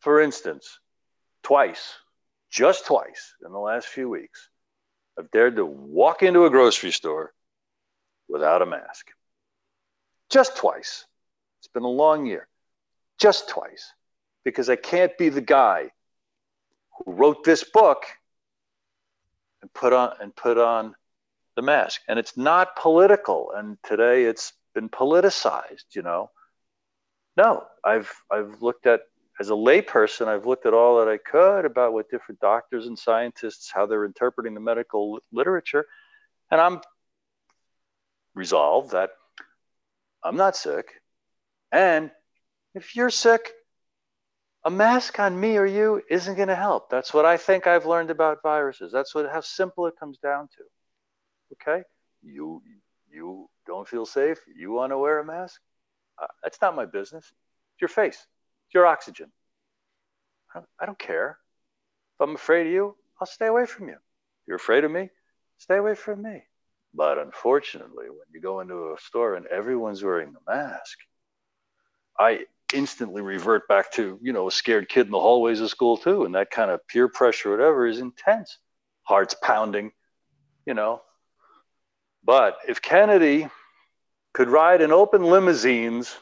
[0.00, 0.78] For instance,
[1.42, 1.94] twice,
[2.50, 4.48] just twice in the last few weeks,
[5.18, 7.34] I've dared to walk into a grocery store
[8.28, 9.10] without a mask.
[10.30, 11.04] Just twice.
[11.58, 12.48] It's been a long year.
[13.20, 13.92] Just twice.
[14.44, 15.90] Because I can't be the guy
[16.96, 18.04] who wrote this book
[19.60, 20.94] and put on and put on
[21.56, 22.00] the mask.
[22.08, 23.52] And it's not political.
[23.54, 26.30] And today it's been politicized, you know.
[27.36, 29.02] No, I've I've looked at
[29.38, 32.98] as a layperson, I've looked at all that I could about what different doctors and
[32.98, 35.86] scientists, how they're interpreting the medical literature.
[36.50, 36.80] And I'm
[38.34, 39.10] resolved that
[40.22, 40.92] I'm not sick.
[41.72, 42.10] And
[42.74, 43.52] if you're sick,
[44.64, 46.90] a mask on me or you isn't going to help.
[46.90, 48.92] That's what I think I've learned about viruses.
[48.92, 50.64] That's what how simple it comes down to.
[51.54, 51.82] Okay?
[52.22, 52.62] You
[53.10, 54.38] you don't feel safe.
[54.54, 55.60] You want to wear a mask?
[56.20, 57.24] Uh, that's not my business.
[57.24, 58.26] It's your face
[58.66, 59.32] It's your oxygen.
[60.54, 61.38] I don't care.
[62.16, 63.94] If I'm afraid of you, I'll stay away from you.
[63.94, 65.08] If you're afraid of me,
[65.58, 66.42] stay away from me.
[66.92, 70.98] But unfortunately, when you go into a store and everyone's wearing a mask,
[72.18, 75.96] I instantly revert back to, you know, a scared kid in the hallways of school
[75.96, 76.24] too.
[76.24, 78.58] And that kind of peer pressure, whatever, is intense.
[79.02, 79.92] Hearts pounding,
[80.66, 81.02] you know.
[82.24, 83.48] But if Kennedy
[84.32, 86.16] could ride in open limousines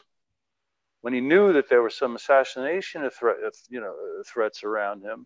[1.01, 3.37] when he knew that there were some assassination threat,
[3.69, 5.25] you know, uh, threats around him,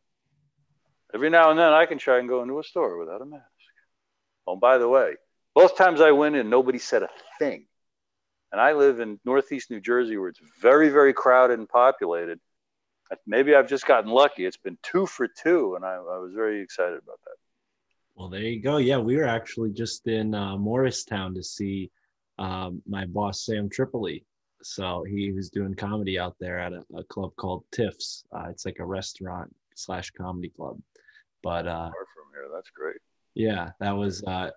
[1.14, 3.44] every now and then I can try and go into a store without a mask.
[4.46, 5.16] Oh, by the way,
[5.56, 7.10] both times I went in, nobody said a
[7.40, 7.66] thing.
[8.54, 12.40] And I live in Northeast New Jersey where it's very, very crowded and populated.
[13.26, 14.46] Maybe I've just gotten lucky.
[14.46, 17.36] It's been two for two, and I, I was very excited about that.
[18.16, 18.78] Well, there you go.
[18.78, 21.90] Yeah, we were actually just in uh, Morristown to see
[22.38, 24.24] um, my boss, Sam Tripoli.
[24.62, 28.24] So he was doing comedy out there at a, a club called Tiff's.
[28.32, 30.80] Uh, it's like a restaurant slash comedy club.
[31.42, 32.98] But uh, far from here, that's great.
[33.34, 34.52] Yeah, that was uh,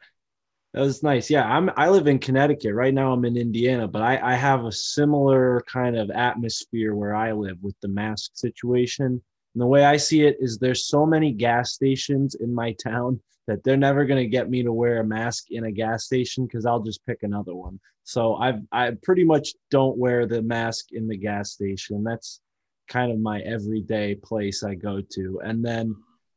[0.77, 1.31] that was nice.
[1.31, 3.11] Yeah, I'm I live in Connecticut right now.
[3.11, 7.57] I'm in Indiana, but I I have a similar kind of atmosphere where I live
[7.63, 9.07] with the mask situation.
[9.07, 13.19] And the way I see it is there's so many gas stations in my town
[13.47, 16.45] that they're never going to get me to wear a mask in a gas station
[16.45, 17.81] because I'll just pick another one.
[18.05, 22.05] So I've I pretty much don't wear the mask in the gas station.
[22.05, 22.43] That's
[22.87, 25.41] kind of my everyday place I go to.
[25.43, 25.97] And then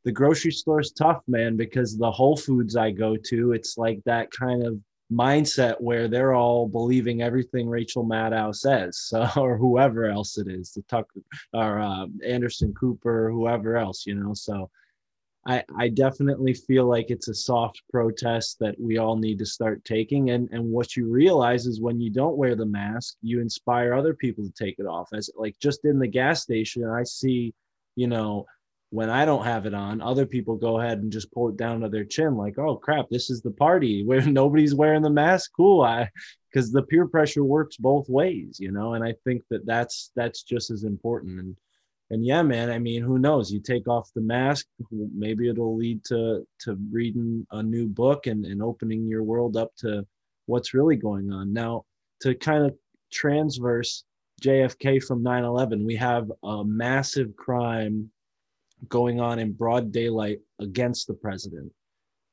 [0.10, 4.02] the grocery store is tough, man, because the Whole Foods I go to, it's like
[4.06, 4.80] that kind of
[5.14, 10.82] mindset where they're all believing everything Rachel Maddow says, or whoever else it is, the
[10.90, 11.22] Tucker
[11.54, 14.34] or uh, Anderson Cooper, whoever else, you know.
[14.34, 14.72] So
[15.46, 19.86] I, I definitely feel like it's a soft protest that we all need to start
[19.86, 20.32] taking.
[20.32, 24.16] And and what you realize is when you don't wear the mask, you inspire other
[24.16, 25.10] people to take it off.
[25.14, 27.54] As like just in the gas station, I see,
[27.96, 28.48] you know,
[28.92, 31.82] when I don't have it on, other people go ahead and just pull it down
[31.82, 35.52] to their chin, like, oh crap, this is the party where nobody's wearing the mask.
[35.56, 36.10] Cool, I
[36.52, 40.44] because the peer pressure works both ways, you know, and I think that that's that's
[40.44, 41.40] just as important.
[41.40, 41.56] And
[42.12, 43.52] and yeah, man, I mean, who knows?
[43.52, 48.46] You take off the mask, maybe it'll lead to to reading a new book and
[48.46, 50.06] and opening your world up to
[50.48, 51.54] what's really going on.
[51.54, 51.86] Now,
[52.22, 52.76] to kind of
[53.12, 54.04] transverse
[54.42, 58.10] JFK from 9/11, we have a massive crime
[58.88, 61.72] going on in broad daylight against the president.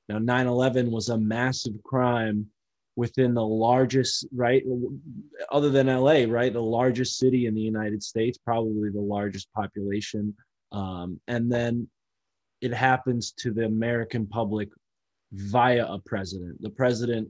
[0.08, 2.46] Now, 9 11 was a massive crime
[2.94, 4.62] within the largest, right,
[5.50, 10.34] other than LA, right, the largest city in the United States, probably the largest population.
[10.72, 11.88] Um, and then
[12.60, 14.70] it happens to the American public
[15.32, 16.62] via a president.
[16.62, 17.28] The president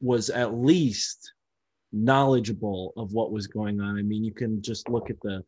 [0.00, 1.34] was at least
[1.92, 3.98] knowledgeable of what was going on.
[3.98, 5.44] I mean, you can just look at the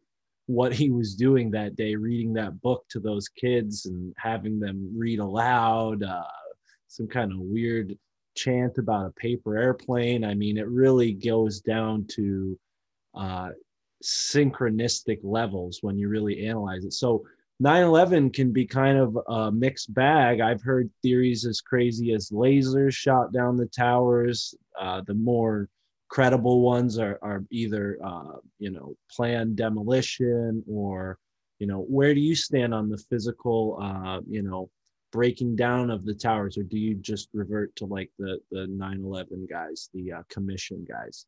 [0.53, 4.93] what he was doing that day, reading that book to those kids and having them
[4.97, 6.23] read aloud, uh,
[6.89, 7.97] some kind of weird
[8.37, 10.25] chant about a paper airplane.
[10.25, 12.59] I mean, it really goes down to
[13.15, 13.51] uh,
[14.05, 16.93] synchronistic levels when you really analyze it.
[16.93, 17.25] So
[17.63, 20.41] 9/11 can be kind of a mixed bag.
[20.41, 24.55] I've heard theories as crazy as lasers shot down the towers.
[24.79, 25.69] Uh, the more
[26.13, 31.19] credible ones are, are either uh, you know planned demolition or
[31.59, 34.69] you know where do you stand on the physical uh, you know
[35.11, 36.59] breaking down of the towers?
[36.59, 41.25] Or do you just revert to like the the 9-11 guys the uh, commission guys?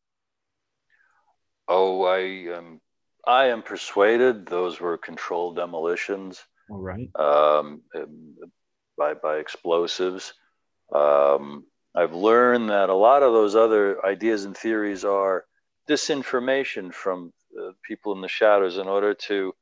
[1.67, 2.79] Oh i am
[3.25, 7.09] i am persuaded those were controlled demolitions all right.
[7.15, 7.81] um,
[8.99, 10.33] by by explosives.
[10.93, 15.45] Um, I've learned that a lot of those other ideas and theories are
[15.87, 19.53] disinformation from uh, people in the shadows in order to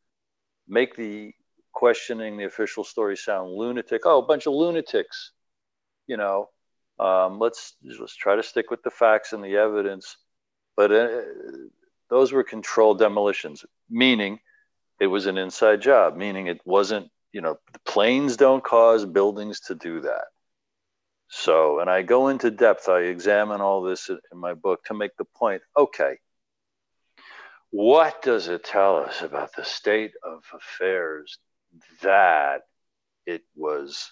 [0.68, 1.34] make the
[1.74, 4.02] questioning the official story sound lunatic.
[4.06, 5.32] Oh, a bunch of lunatics,
[6.08, 6.50] you know.
[7.00, 10.18] Um, let's let's try to stick with the facts and the evidence.
[10.76, 11.22] But uh,
[12.10, 14.40] those were controlled demolitions, meaning
[15.00, 17.10] it was an inside job, meaning it wasn't.
[17.32, 20.26] You know, planes don't cause buildings to do that.
[21.36, 25.18] So, and I go into depth, I examine all this in my book to make
[25.18, 26.20] the point okay,
[27.72, 31.40] what does it tell us about the state of affairs
[32.04, 32.62] that
[33.26, 34.12] it was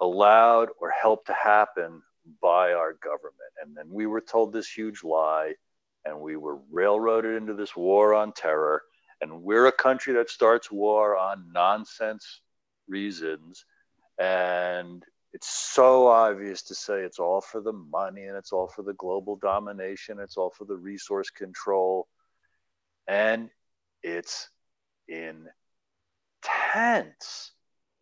[0.00, 2.00] allowed or helped to happen
[2.40, 3.52] by our government?
[3.62, 5.52] And then we were told this huge lie,
[6.06, 8.82] and we were railroaded into this war on terror.
[9.20, 12.40] And we're a country that starts war on nonsense
[12.88, 13.66] reasons.
[14.18, 18.82] And it's so obvious to say it's all for the money and it's all for
[18.82, 22.08] the global domination, it's all for the resource control.
[23.06, 23.50] And
[24.02, 24.48] it's
[25.08, 25.52] intense.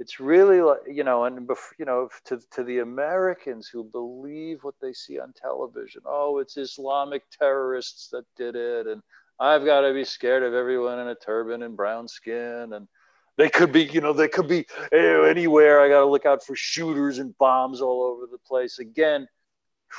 [0.00, 4.74] It's really like, you know, and, you know, to, to the Americans who believe what
[4.80, 8.86] they see on television, oh, it's Islamic terrorists that did it.
[8.86, 9.02] And
[9.38, 12.72] I've got to be scared of everyone in a turban and brown skin.
[12.72, 12.88] And,
[13.36, 15.80] they could be, you know, they could be eh, anywhere.
[15.80, 18.78] I got to look out for shooters and bombs all over the place.
[18.78, 19.26] Again,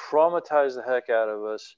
[0.10, 1.76] traumatize the heck out of us,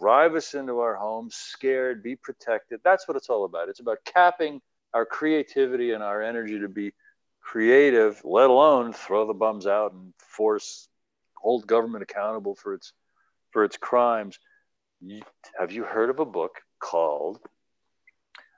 [0.00, 2.80] drive us into our homes, scared, be protected.
[2.84, 3.68] That's what it's all about.
[3.68, 4.60] It's about capping
[4.92, 6.92] our creativity and our energy to be
[7.40, 10.88] creative, let alone throw the bums out and force
[11.36, 12.92] hold government accountable for its
[13.50, 14.38] for its crimes.
[15.58, 17.38] Have you heard of a book called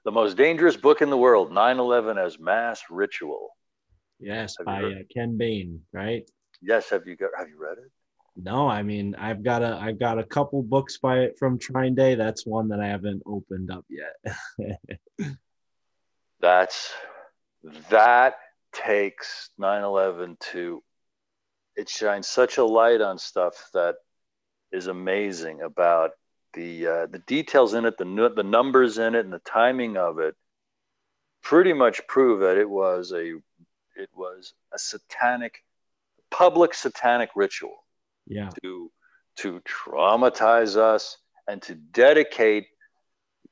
[0.06, 3.48] the most dangerous book in the world 9-11 as mass ritual.
[4.20, 6.22] Yes have by uh, ken bain right?
[6.62, 7.90] Yes have you got have you read it?
[8.36, 12.16] No i mean i've got a i've got a couple books by it from TrineDay
[12.16, 14.36] that's one that i haven't opened up yet.
[16.40, 16.92] That's
[17.88, 18.36] that
[18.72, 20.82] takes 9-11 to
[21.74, 23.96] it shines such a light on stuff that
[24.70, 26.12] is amazing about
[26.56, 30.18] the uh, the details in it, the the numbers in it, and the timing of
[30.18, 30.34] it,
[31.42, 33.34] pretty much prove that it was a
[33.94, 35.62] it was a satanic,
[36.30, 37.76] public satanic ritual.
[38.26, 38.50] Yeah.
[38.62, 38.90] To
[39.36, 42.66] to traumatize us and to dedicate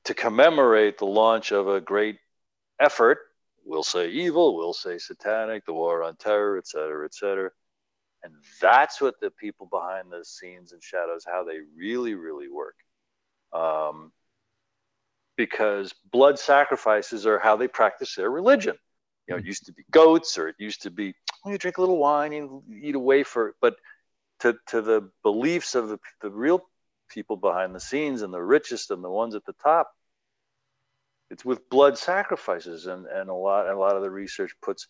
[0.05, 2.19] to commemorate the launch of a great
[2.81, 3.19] effort.
[3.65, 7.51] We'll say evil, we'll say satanic, the war on terror, et cetera, et cetera.
[8.23, 12.75] And that's what the people behind the scenes and shadows, how they really, really work.
[13.55, 14.13] Um,
[15.37, 18.77] because blood sacrifices are how they practice their religion.
[19.27, 21.79] You know, it used to be goats, or it used to be well, you drink
[21.79, 23.55] a little wine and eat a wafer.
[23.61, 23.77] But
[24.41, 26.63] to, to the beliefs of the, the real
[27.09, 29.91] people behind the scenes and the richest and the ones at the top,
[31.31, 32.87] it's with blood sacrifices.
[32.87, 34.87] And, and a lot a lot of the research puts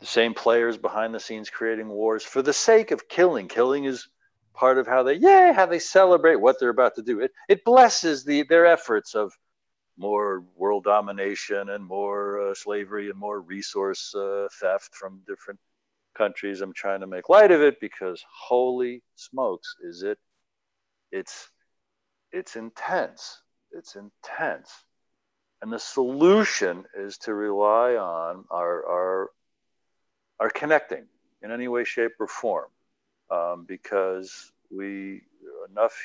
[0.00, 3.48] the same players behind the scenes creating wars for the sake of killing.
[3.48, 4.08] Killing is
[4.56, 7.20] part of how they yeah how they celebrate what they're about to do.
[7.20, 9.32] It it blesses the their efforts of
[9.98, 15.58] more world domination and more uh, slavery and more resource uh, theft from different
[16.16, 16.60] countries.
[16.60, 20.18] I'm trying to make light of it because holy smokes, is it?
[21.12, 21.50] It's
[22.32, 23.40] it's intense.
[23.72, 24.72] It's intense.
[25.62, 29.30] And the solution is to rely on our our
[30.40, 31.06] our connecting
[31.42, 32.68] in any way, shape, or form,
[33.30, 35.22] um, because we
[35.70, 35.96] enough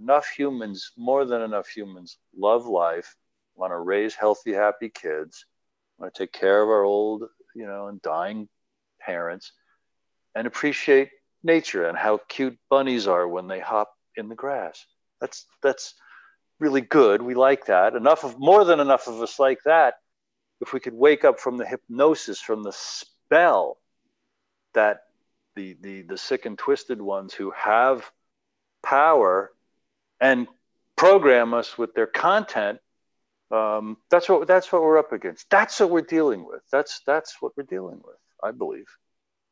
[0.00, 3.16] enough humans, more than enough humans, love life
[3.56, 5.46] want to raise healthy, happy kids,
[5.98, 8.48] want to take care of our old, you know, and dying
[9.00, 9.52] parents,
[10.34, 11.10] and appreciate
[11.42, 14.84] nature and how cute bunnies are when they hop in the grass.
[15.20, 15.94] That's that's
[16.58, 17.22] really good.
[17.22, 17.94] We like that.
[17.94, 19.94] Enough of more than enough of us like that.
[20.60, 23.78] If we could wake up from the hypnosis, from the spell
[24.72, 25.02] that
[25.54, 28.10] the the the sick and twisted ones who have
[28.82, 29.52] power
[30.20, 30.46] and
[30.96, 32.78] program us with their content
[33.50, 35.48] um, that's what that's what we're up against.
[35.50, 36.62] That's what we're dealing with.
[36.72, 38.16] That's that's what we're dealing with.
[38.42, 38.86] I believe.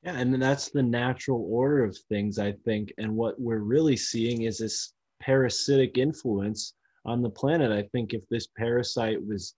[0.02, 2.92] Yeah, and that's the natural order of things, I think.
[2.98, 6.74] And what we're really seeing is this parasitic influence
[7.04, 7.70] on the planet.
[7.70, 9.54] I think if this parasite was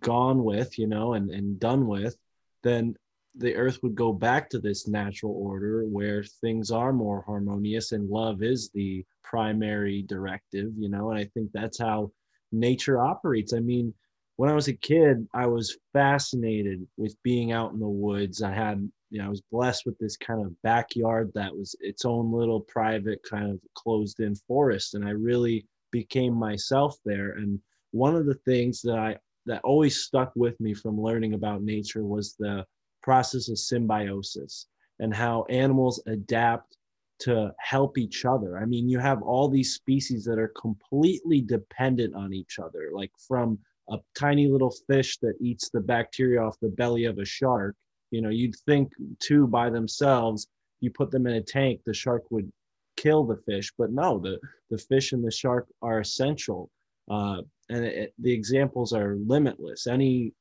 [0.00, 2.16] gone with, you know, and, and done with,
[2.64, 2.96] then
[3.36, 8.08] the earth would go back to this natural order where things are more harmonious and
[8.08, 12.10] love is the primary directive, you know, and I think that's how
[12.52, 13.52] nature operates.
[13.52, 13.94] I mean,
[14.36, 18.42] when I was a kid, I was fascinated with being out in the woods.
[18.42, 22.04] I had, you know, I was blessed with this kind of backyard that was its
[22.04, 24.94] own little private kind of closed in forest.
[24.94, 27.32] And I really became myself there.
[27.32, 27.60] And
[27.90, 29.16] one of the things that I,
[29.46, 32.64] that always stuck with me from learning about nature was the
[33.02, 34.66] process of symbiosis
[34.98, 36.76] and how animals adapt
[37.20, 38.58] to help each other.
[38.58, 43.12] I mean, you have all these species that are completely dependent on each other, like
[43.28, 43.58] from
[43.90, 47.76] a tiny little fish that eats the bacteria off the belly of a shark.
[48.10, 50.48] You know, you'd think two by themselves,
[50.80, 52.50] you put them in a tank, the shark would
[52.96, 54.38] kill the fish, but no, the,
[54.70, 56.70] the fish and the shark are essential.
[57.10, 59.86] Uh, and it, the examples are limitless.
[59.86, 60.32] Any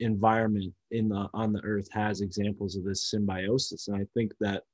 [0.00, 4.64] environment in the on the earth has examples of this symbiosis, and I think that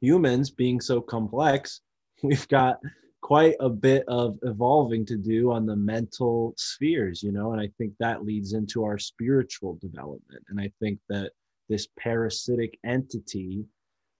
[0.00, 1.80] humans being so complex,
[2.22, 2.78] we've got
[3.20, 7.70] quite a bit of evolving to do on the mental spheres, you know, and I
[7.78, 10.44] think that leads into our spiritual development.
[10.48, 11.32] And I think that
[11.70, 13.64] this parasitic entity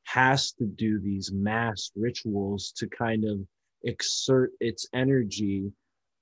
[0.05, 3.41] has to do these mass rituals to kind of
[3.85, 5.71] exert its energy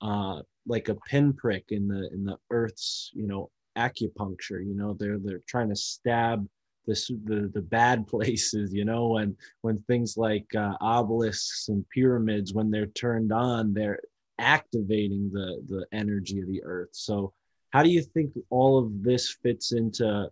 [0.01, 5.19] uh, like a pinprick in the in the earth's you know acupuncture you know they're
[5.19, 6.47] they're trying to stab
[6.85, 12.53] the, the, the bad places, you know, and when things like uh, obelisks and pyramids,
[12.53, 13.99] when they're turned on, they're
[14.39, 16.89] activating the, the energy of the earth.
[16.91, 17.33] So
[17.71, 20.29] how do you think all of this fits into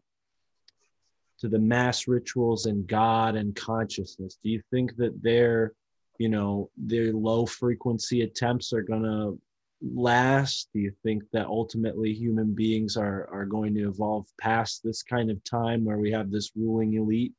[1.40, 4.38] to the mass rituals and God and consciousness?
[4.44, 5.74] Do you think that their,
[6.20, 9.40] you know, their low frequency attempts are going to
[9.82, 10.70] last?
[10.74, 15.32] Do you think that ultimately human beings are, are going to evolve past this kind
[15.32, 17.34] of time where we have this ruling elite?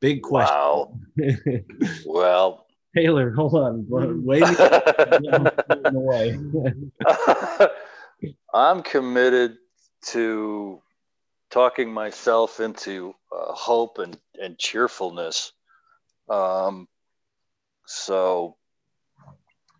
[0.00, 0.56] Big question.
[0.56, 0.94] Wow.
[2.06, 2.66] well,
[2.96, 3.84] Taylor, hold on.
[4.24, 4.42] Wait.
[8.54, 9.58] I'm committed
[10.06, 10.80] to
[11.50, 15.52] talking myself into uh, hope and, and cheerfulness.
[16.28, 16.88] Um,
[17.90, 18.56] so,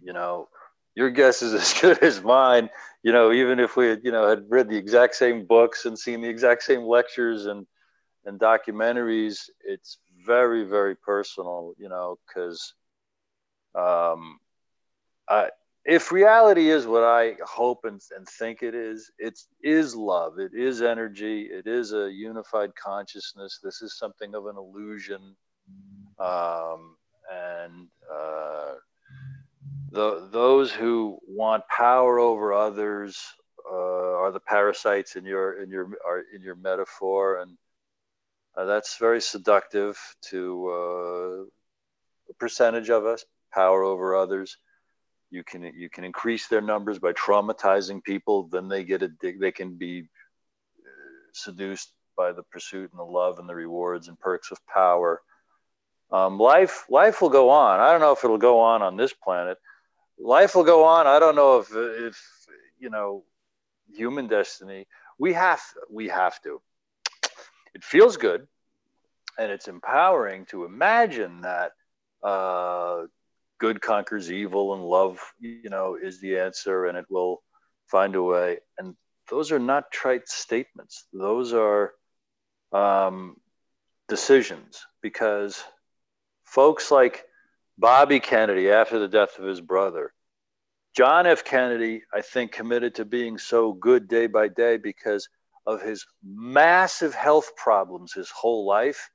[0.01, 0.49] you know,
[0.95, 2.71] your guess is as good as mine.
[3.03, 5.99] You know, even if we had, you know, had read the exact same books and
[5.99, 7.67] seen the exact same lectures and
[8.25, 11.73] and documentaries, it's very, very personal.
[11.79, 12.75] You know, because
[13.75, 14.39] um,
[15.85, 20.39] if reality is what I hope and, and think it is, it is love.
[20.39, 21.43] It is energy.
[21.51, 23.61] It is a unified consciousness.
[23.63, 25.37] This is something of an illusion.
[26.19, 26.97] Um,
[27.31, 28.75] and uh,
[29.91, 33.19] the, those who want power over others
[33.71, 35.91] uh, are the parasites in your in your
[36.35, 37.57] in your metaphor, and
[38.57, 39.99] uh, that's very seductive
[40.31, 41.43] to uh,
[42.31, 43.25] a percentage of us.
[43.53, 44.57] Power over others.
[45.31, 48.49] You can you can increase their numbers by traumatizing people.
[48.49, 50.09] Then they get a they can be
[50.81, 55.23] uh, seduced by the pursuit and the love and the rewards and perks of power.
[56.13, 57.81] Um, life life will go on.
[57.81, 59.59] I don't know if it'll go on on this planet.
[60.19, 61.07] Life will go on.
[61.07, 62.21] I don't know if if
[62.79, 63.25] you know
[63.95, 64.87] human destiny.
[65.19, 66.61] We have we have to.
[67.75, 68.47] It feels good,
[69.39, 71.73] and it's empowering to imagine that
[72.23, 73.03] uh,
[73.59, 77.43] good conquers evil and love, you know, is the answer, and it will
[77.87, 78.59] find a way.
[78.79, 78.97] And
[79.31, 81.07] those are not trite statements.
[81.13, 81.93] Those are
[82.73, 83.37] um,
[84.09, 85.63] decisions because
[86.51, 87.25] folks like
[87.79, 90.13] Bobby Kennedy, after the death of his brother,
[90.97, 91.45] John F.
[91.45, 95.29] Kennedy, I think, committed to being so good day by day because
[95.65, 99.11] of his massive health problems his whole life.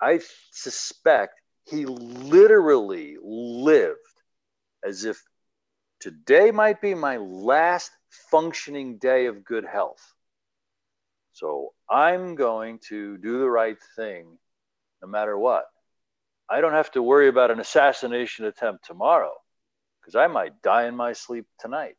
[0.00, 1.34] I suspect
[1.66, 3.98] he literally lived
[4.82, 5.22] as if
[6.00, 7.90] today might be my last
[8.30, 10.14] functioning day of good health.
[11.34, 14.38] So I'm going to do the right thing
[15.02, 15.66] no matter what.
[16.48, 19.32] I don't have to worry about an assassination attempt tomorrow
[20.00, 21.96] because I might die in my sleep tonight.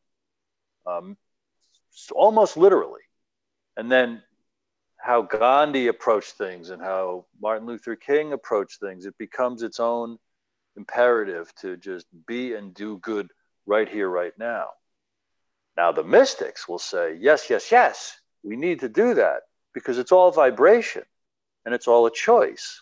[0.85, 1.17] Um,
[2.11, 3.01] almost literally.
[3.75, 4.21] And then
[4.97, 10.17] how Gandhi approached things and how Martin Luther King approached things, it becomes its own
[10.75, 13.29] imperative to just be and do good
[13.65, 14.67] right here, right now.
[15.75, 19.41] Now, the mystics will say, yes, yes, yes, we need to do that
[19.73, 21.03] because it's all vibration
[21.65, 22.81] and it's all a choice.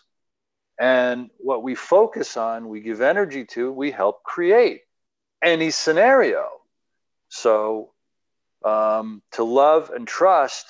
[0.78, 4.82] And what we focus on, we give energy to, we help create
[5.42, 6.48] any scenario.
[7.28, 7.92] So
[8.64, 10.66] um, to love and trust,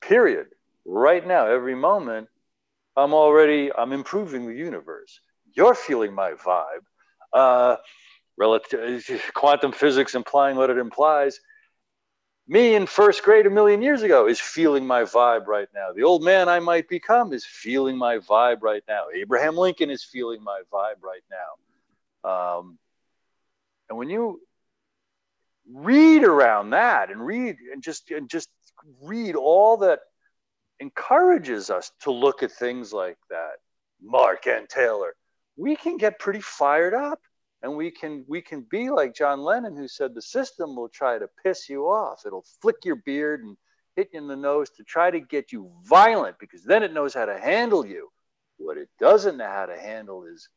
[0.00, 0.48] period.
[0.84, 2.28] Right now, every moment,
[2.96, 5.20] I'm already I'm improving the universe.
[5.56, 6.84] You're feeling my vibe.
[7.32, 7.76] Uh,
[8.36, 11.40] relative quantum physics implying what it implies
[12.46, 15.92] me in first grade a million years ago is feeling my vibe right now.
[15.94, 19.04] The old man I might become is feeling my vibe right now.
[19.14, 22.30] Abraham Lincoln is feeling my vibe right now.
[22.30, 22.78] Um,
[23.88, 24.40] and when you
[25.72, 28.50] read around that and read and just and just
[29.02, 30.00] read all that
[30.80, 33.54] encourages us to look at things like that,
[34.02, 35.14] Mark and Taylor,
[35.56, 37.20] we can get pretty fired up
[37.64, 41.18] and we can we can be like John Lennon who said the system will try
[41.18, 42.24] to piss you off.
[42.26, 43.56] It'll flick your beard and
[43.96, 47.14] hit you in the nose to try to get you violent because then it knows
[47.14, 48.10] how to handle you.
[48.58, 50.50] What it doesn't know how to handle is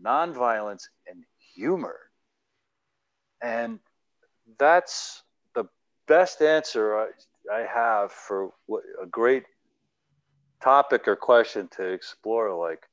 [0.00, 1.24] nonviolence and
[1.56, 1.98] humor.
[3.42, 3.80] And
[4.56, 5.24] that's
[5.56, 5.64] the
[6.06, 7.08] best answer I,
[7.52, 9.42] I have for what, a great
[10.62, 12.86] topic or question to explore like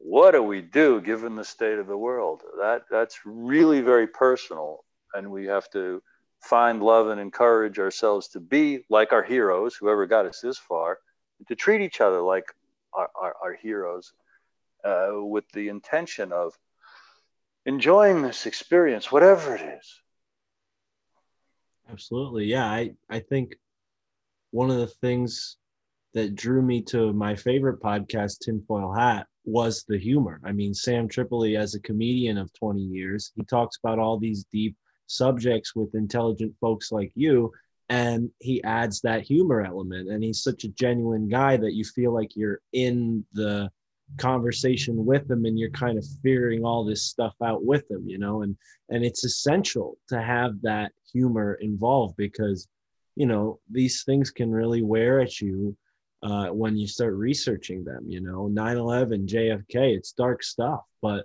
[0.00, 2.40] what do we do given the state of the world?
[2.58, 6.02] That that's really very personal, and we have to
[6.40, 10.98] find love and encourage ourselves to be like our heroes, whoever got us this far,
[11.48, 12.46] to treat each other like
[12.94, 14.14] our, our, our heroes,
[14.84, 16.58] uh, with the intention of
[17.66, 20.00] enjoying this experience, whatever it is.
[21.90, 22.64] Absolutely, yeah.
[22.64, 23.54] I I think
[24.50, 25.58] one of the things
[26.14, 30.40] that drew me to my favorite podcast, Tinfoil Hat, was the humor.
[30.44, 34.44] I mean, Sam Tripoli, as a comedian of 20 years, he talks about all these
[34.52, 34.76] deep
[35.06, 37.52] subjects with intelligent folks like you,
[37.88, 40.10] and he adds that humor element.
[40.10, 43.70] And he's such a genuine guy that you feel like you're in the
[44.18, 48.18] conversation with him and you're kind of figuring all this stuff out with him you
[48.18, 48.56] know and
[48.88, 52.66] and it's essential to have that humor involved because
[53.16, 55.76] you know these things can really wear at you
[56.22, 58.04] uh, when you start researching them.
[58.06, 60.80] You know, 9 11, JFK, it's dark stuff.
[61.02, 61.24] But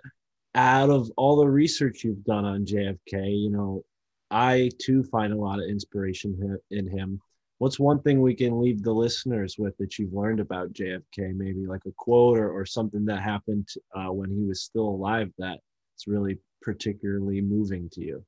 [0.56, 3.84] out of all the research you've done on JFK, you know,
[4.32, 7.20] I too find a lot of inspiration in him.
[7.58, 11.36] What's one thing we can leave the listeners with that you've learned about JFK?
[11.36, 15.32] Maybe like a quote or, or something that happened uh, when he was still alive
[15.38, 18.26] that's really particularly moving to you?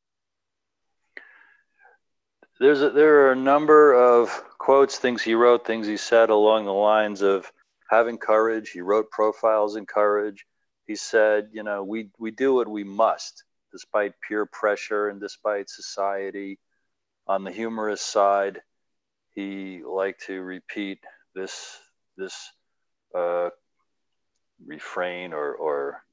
[2.59, 6.65] There's a, there are a number of quotes, things he wrote, things he said along
[6.65, 7.51] the lines of
[7.89, 8.69] having courage.
[8.69, 10.45] He wrote profiles in courage.
[10.85, 15.69] He said, you know, we we do what we must, despite peer pressure and despite
[15.69, 16.59] society.
[17.27, 18.61] On the humorous side,
[19.35, 20.99] he liked to repeat
[21.35, 21.77] this
[22.17, 22.51] this
[23.13, 23.49] uh,
[24.65, 26.03] refrain or or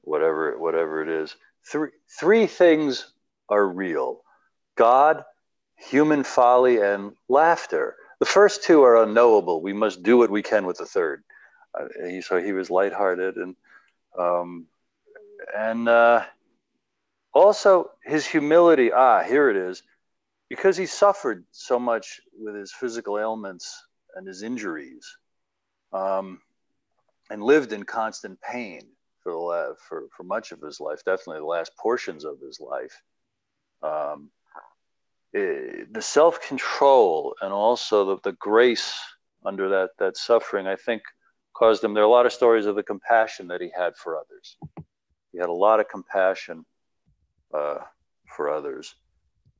[0.00, 1.36] whatever whatever it is.
[1.70, 3.12] Three three things
[3.48, 4.22] are real
[4.76, 5.24] God,
[5.90, 7.96] human folly, and laughter.
[8.20, 9.60] The first two are unknowable.
[9.60, 11.24] We must do what we can with the third.
[11.78, 13.56] Uh, he, so he was lighthearted and
[14.18, 14.66] um,
[15.56, 16.22] and uh,
[17.32, 18.92] also his humility.
[18.92, 19.82] Ah, here it is,
[20.48, 23.82] because he suffered so much with his physical ailments
[24.14, 25.16] and his injuries,
[25.92, 26.40] um,
[27.30, 28.82] and lived in constant pain
[29.22, 31.02] for the for for much of his life.
[31.04, 33.02] Definitely the last portions of his life.
[33.82, 34.30] Um,
[35.32, 38.98] it, the self control and also the, the grace
[39.44, 41.02] under that that suffering, I think,
[41.54, 41.94] caused him.
[41.94, 44.56] There are a lot of stories of the compassion that he had for others.
[45.32, 46.64] He had a lot of compassion
[47.52, 47.78] uh,
[48.36, 48.94] for others,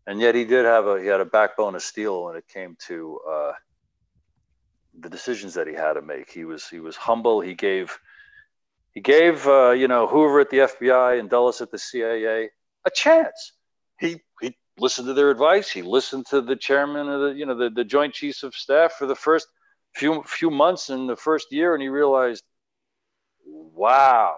[0.07, 2.77] and yet he did have a he had a backbone of steel when it came
[2.87, 3.53] to uh,
[5.01, 6.31] the decisions that he had to make.
[6.31, 7.41] He was he was humble.
[7.41, 7.99] He gave
[8.93, 12.51] he gave uh, you know Hoover at the FBI and Dulles at the CIA
[12.85, 13.53] a chance.
[13.99, 14.21] He
[14.83, 15.71] listened to their advice.
[15.71, 18.95] He listened to the chairman of the you know the, the Joint Chiefs of Staff
[18.95, 19.47] for the first
[19.95, 22.43] few few months in the first year, and he realized,
[23.47, 24.37] wow,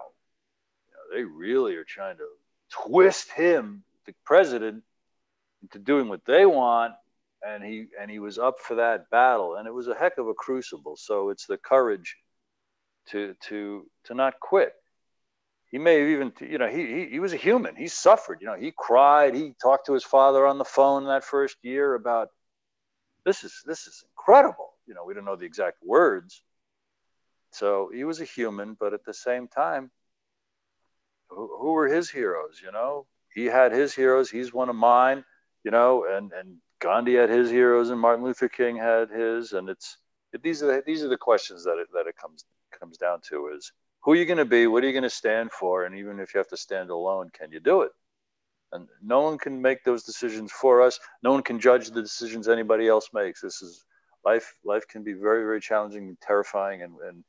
[0.87, 2.27] you know, they really are trying to
[2.69, 4.83] twist him, the president,
[5.63, 6.93] into doing what they want,
[7.45, 10.27] and he and he was up for that battle, and it was a heck of
[10.27, 10.95] a crucible.
[10.95, 12.15] So it's the courage
[13.07, 14.73] to to to not quit.
[15.75, 17.75] He may have even, you know, he, he he was a human.
[17.75, 18.39] He suffered.
[18.39, 19.35] You know, he cried.
[19.35, 22.29] He talked to his father on the phone that first year about
[23.25, 26.41] this is this is incredible you know, we don't know the exact words.
[27.51, 29.89] So he was a human, but at the same time,
[31.29, 32.61] who, who were his heroes?
[32.63, 34.29] You know, he had his heroes.
[34.29, 35.23] He's one of mine.
[35.63, 39.53] You know, and and Gandhi had his heroes, and Martin Luther King had his.
[39.53, 39.97] And it's
[40.31, 42.45] it, these are the, these are the questions that it, that it comes
[42.79, 43.71] comes down to is
[44.05, 44.67] who are you going to be?
[44.67, 45.85] What are you going to stand for?
[45.85, 47.91] And even if you have to stand alone, can you do it?
[48.71, 50.99] And no one can make those decisions for us.
[51.23, 53.41] No one can judge the decisions anybody else makes.
[53.41, 53.83] This is
[54.25, 57.23] life life can be very very challenging and terrifying and, and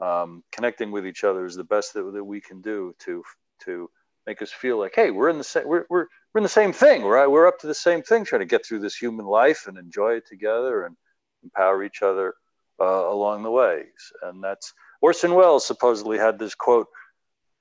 [0.00, 3.22] um, connecting with each other is the best that, that we can do to
[3.64, 3.90] to
[4.26, 6.72] make us feel like hey we're in the same we're, we're, we're in the same
[6.72, 9.66] thing right we're up to the same thing trying to get through this human life
[9.66, 10.96] and enjoy it together and
[11.42, 12.34] empower each other
[12.80, 13.82] uh, along the way
[14.22, 16.88] and that's orson welles supposedly had this quote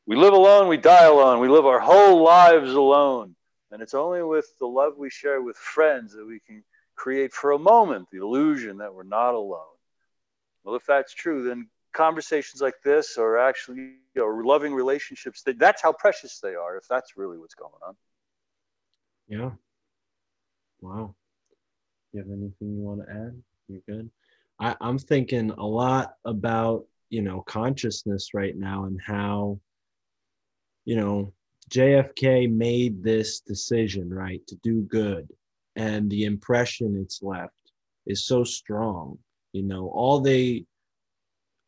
[0.06, 3.36] we live alone we die alone we live our whole lives alone
[3.72, 6.64] and it's only with the love we share with friends that we can
[6.96, 9.62] create for a moment the illusion that we're not alone.
[10.64, 15.82] Well, if that's true, then conversations like this are actually you know, loving relationships, that's
[15.82, 17.96] how precious they are, if that's really what's going on.
[19.28, 19.52] Yeah.
[20.82, 21.16] Wow.
[22.12, 23.42] Do You have anything you want to add?
[23.68, 24.10] You're good.
[24.60, 29.60] I, I'm thinking a lot about, you know, consciousness right now and how,
[30.86, 31.34] you know,
[31.70, 35.28] JFK made this decision, right, to do good
[35.78, 37.54] and the impression it's left
[38.06, 39.18] is so strong
[39.54, 39.88] you know.
[39.90, 40.66] All they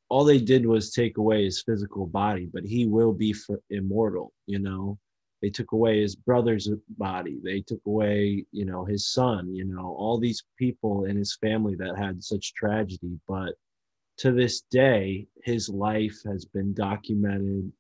[0.10, 4.34] all they did was take away his physical body but he will be for, immortal
[4.48, 4.98] you know.
[5.42, 7.40] They took away his brother's body.
[7.42, 11.76] They took away you know his son you know all these people in his family
[11.76, 13.54] that had such tragedy but
[14.20, 17.72] to this day his life has been documented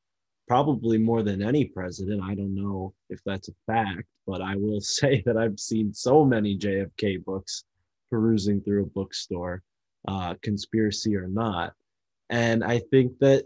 [0.47, 2.23] probably more than any president.
[2.23, 6.25] I don't know if that's a fact, but I will say that I've seen so
[6.25, 7.65] many JFK books
[8.09, 9.61] perusing through a bookstore,
[10.07, 11.73] uh, conspiracy or not.
[12.29, 13.43] And I think that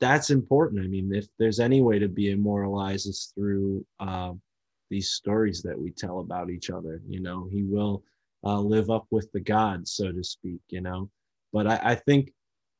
[0.00, 0.84] that's important.
[0.84, 4.32] I mean, if there's any way to be immortalized, it's through uh,
[4.90, 7.00] these stories that we tell about each other.
[7.08, 8.02] You know, he will
[8.44, 11.08] uh, live up with the gods, so to speak, you know.
[11.56, 12.34] But I, I think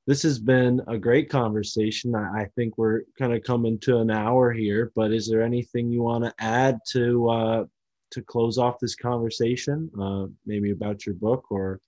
[0.06, 2.14] this has been a great conversation.
[2.14, 5.90] I, I think we're kind of coming to an hour here, but is there anything
[5.90, 7.64] you want to add to uh,
[8.10, 9.90] to close off this conversation?
[9.98, 11.80] Uh, maybe about your book or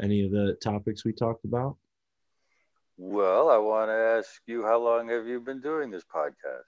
[0.00, 1.76] any of the topics we talked about?
[2.96, 6.64] Well, I want to ask you, how long have you been doing this podcast?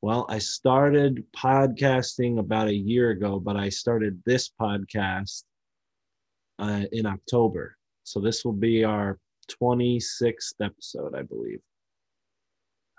[0.00, 5.42] Well, I started podcasting about a year ago, but I started this podcast
[6.58, 7.76] uh, in October.
[8.04, 11.60] So this will be our 26th episode, I believe.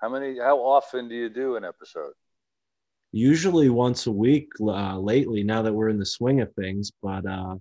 [0.01, 0.37] How many?
[0.37, 2.13] How often do you do an episode?
[3.11, 4.49] Usually once a week.
[4.59, 7.55] Uh, lately, now that we're in the swing of things, but uh,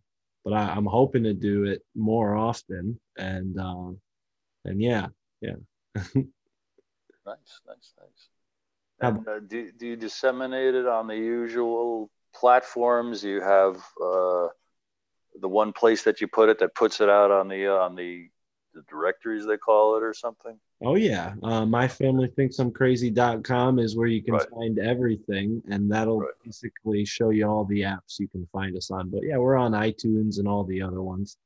[0.45, 2.99] but I, am hoping to do it more often.
[3.16, 3.93] And uh,
[4.64, 5.07] and yeah,
[5.40, 5.55] yeah.
[5.95, 6.14] nice,
[7.24, 8.28] nice, nice.
[9.01, 13.22] And, uh, do do you disseminate it on the usual platforms?
[13.22, 14.49] You have uh,
[15.41, 17.95] the one place that you put it that puts it out on the uh, on
[17.95, 18.28] the
[18.74, 20.59] the directories they call it or something?
[20.85, 24.49] Oh yeah, uh, my family thinks I'm crazy.com is where you can Right.
[24.49, 26.30] find everything, and that'll Right.
[26.45, 29.09] basically show you all the apps you can find us on.
[29.11, 31.37] But yeah, we're on iTunes and all the other ones.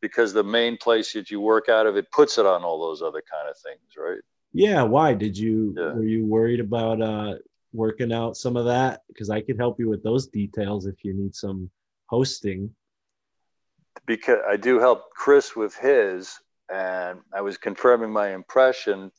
[0.00, 3.02] Because the main place that you work out of, it puts it on all those
[3.02, 4.20] other kind of things, right?
[4.52, 5.92] Yeah, why did you Yeah.
[5.92, 7.34] were you worried about uh
[7.72, 9.02] working out some of that?
[9.08, 11.70] Because I could help you with those details if you need some
[12.06, 12.74] hosting.
[14.06, 16.38] Because I do help Kris with his,
[16.72, 19.12] and I was confirming my impression,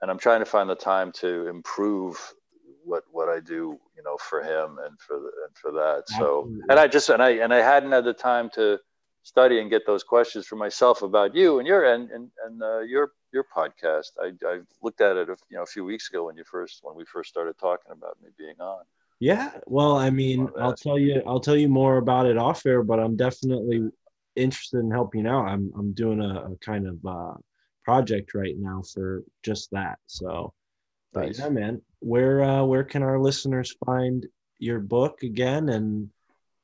[0.00, 2.34] and I'm trying to find the time to improve
[2.84, 6.04] what what I do, you know, for him and for the, and for that.
[6.08, 6.60] So, Absolutely.
[6.68, 8.78] and I just and I and I hadn't had the time to
[9.22, 12.80] study and get those questions for myself about you and your and and, and uh,
[12.80, 14.10] your your podcast.
[14.20, 16.94] I I looked at it, you know, a few weeks ago when you first when
[16.94, 18.84] we first started talking about me being on.
[19.20, 22.82] Yeah, well, I mean, I'll tell you, I'll tell you more about it off air,
[22.82, 23.88] but I'm definitely
[24.36, 25.46] interested in helping out.
[25.46, 27.34] I'm I'm doing a, a kind of uh,
[27.84, 29.98] project right now for just that.
[30.06, 30.52] So,
[31.12, 31.38] but Nice.
[31.38, 34.26] yeah, man, where uh, where can our listeners find
[34.58, 36.08] your book again, and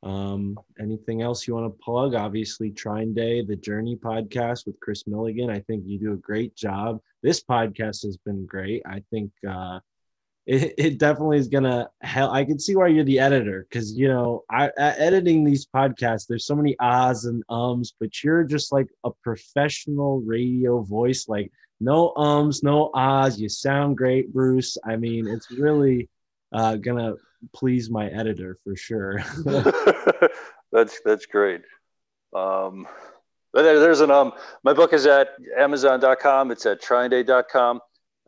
[0.03, 2.15] um, anything else you want to plug?
[2.15, 5.51] Obviously, TrineDay, the Journey podcast with Kris Millegan.
[5.51, 7.01] I think you do a great job.
[7.23, 8.83] This podcast has been great.
[8.87, 9.31] I think.
[9.49, 9.81] Uh,
[10.47, 12.33] it, it definitely is gonna help.
[12.33, 16.27] I can see why you're the editor because you know I, I editing these podcasts.
[16.27, 21.29] There's so many ahs and ums, but you're just like a professional radio voice.
[21.29, 23.41] Like no ums, no ahs.
[23.41, 24.77] You sound great, Bruce.
[24.85, 26.09] I mean, it's really
[26.53, 27.15] uh, gonna
[27.55, 29.23] please my editor for sure.
[30.73, 31.63] that's that's great.
[32.35, 32.87] Um,
[33.53, 34.33] but there's an um.
[34.63, 35.29] My book is at
[35.59, 36.51] Amazon.com.
[36.51, 37.81] It's at TrineDay.com,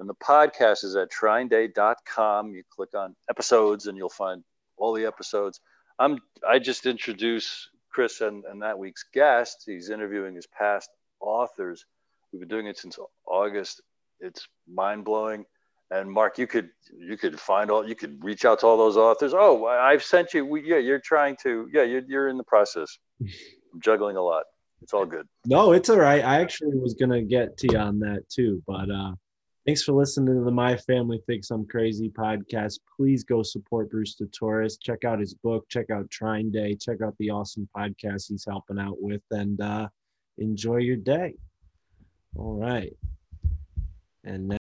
[0.03, 2.55] and the podcast is at TrineDay.com.
[2.55, 4.43] You click on episodes, and you'll find
[4.77, 5.61] all the episodes.
[6.01, 9.63] I'm I just introduce Kris and, and that week's guest.
[9.65, 10.91] He's interviewing his past
[11.21, 11.85] authors.
[12.33, 13.81] We've been doing it since August.
[14.19, 15.45] It's mind blowing.
[15.93, 18.97] And Mark, you could you could find all you could reach out to all those
[18.97, 19.33] authors.
[19.33, 20.45] Oh, I've sent you.
[20.45, 21.69] We, yeah, you're trying to.
[21.73, 22.99] Yeah, you're you're in the process.
[23.21, 24.47] I'm juggling a lot.
[24.81, 25.29] It's all good.
[25.47, 26.25] no, it's all right.
[26.25, 29.13] I actually was gonna get to you on that too, but uh,
[29.67, 32.81] thanks for listening to the My Family Thinks I'm Crazy podcast.
[32.97, 34.79] Please go support Bruce De Torres.
[34.79, 35.69] Check out his book.
[35.69, 36.83] Check out TrineDay.
[36.83, 39.89] Check out the awesome podcast he's helping out with, and uh,
[40.39, 41.35] enjoy your day.
[42.37, 42.93] All right,
[44.25, 44.51] and.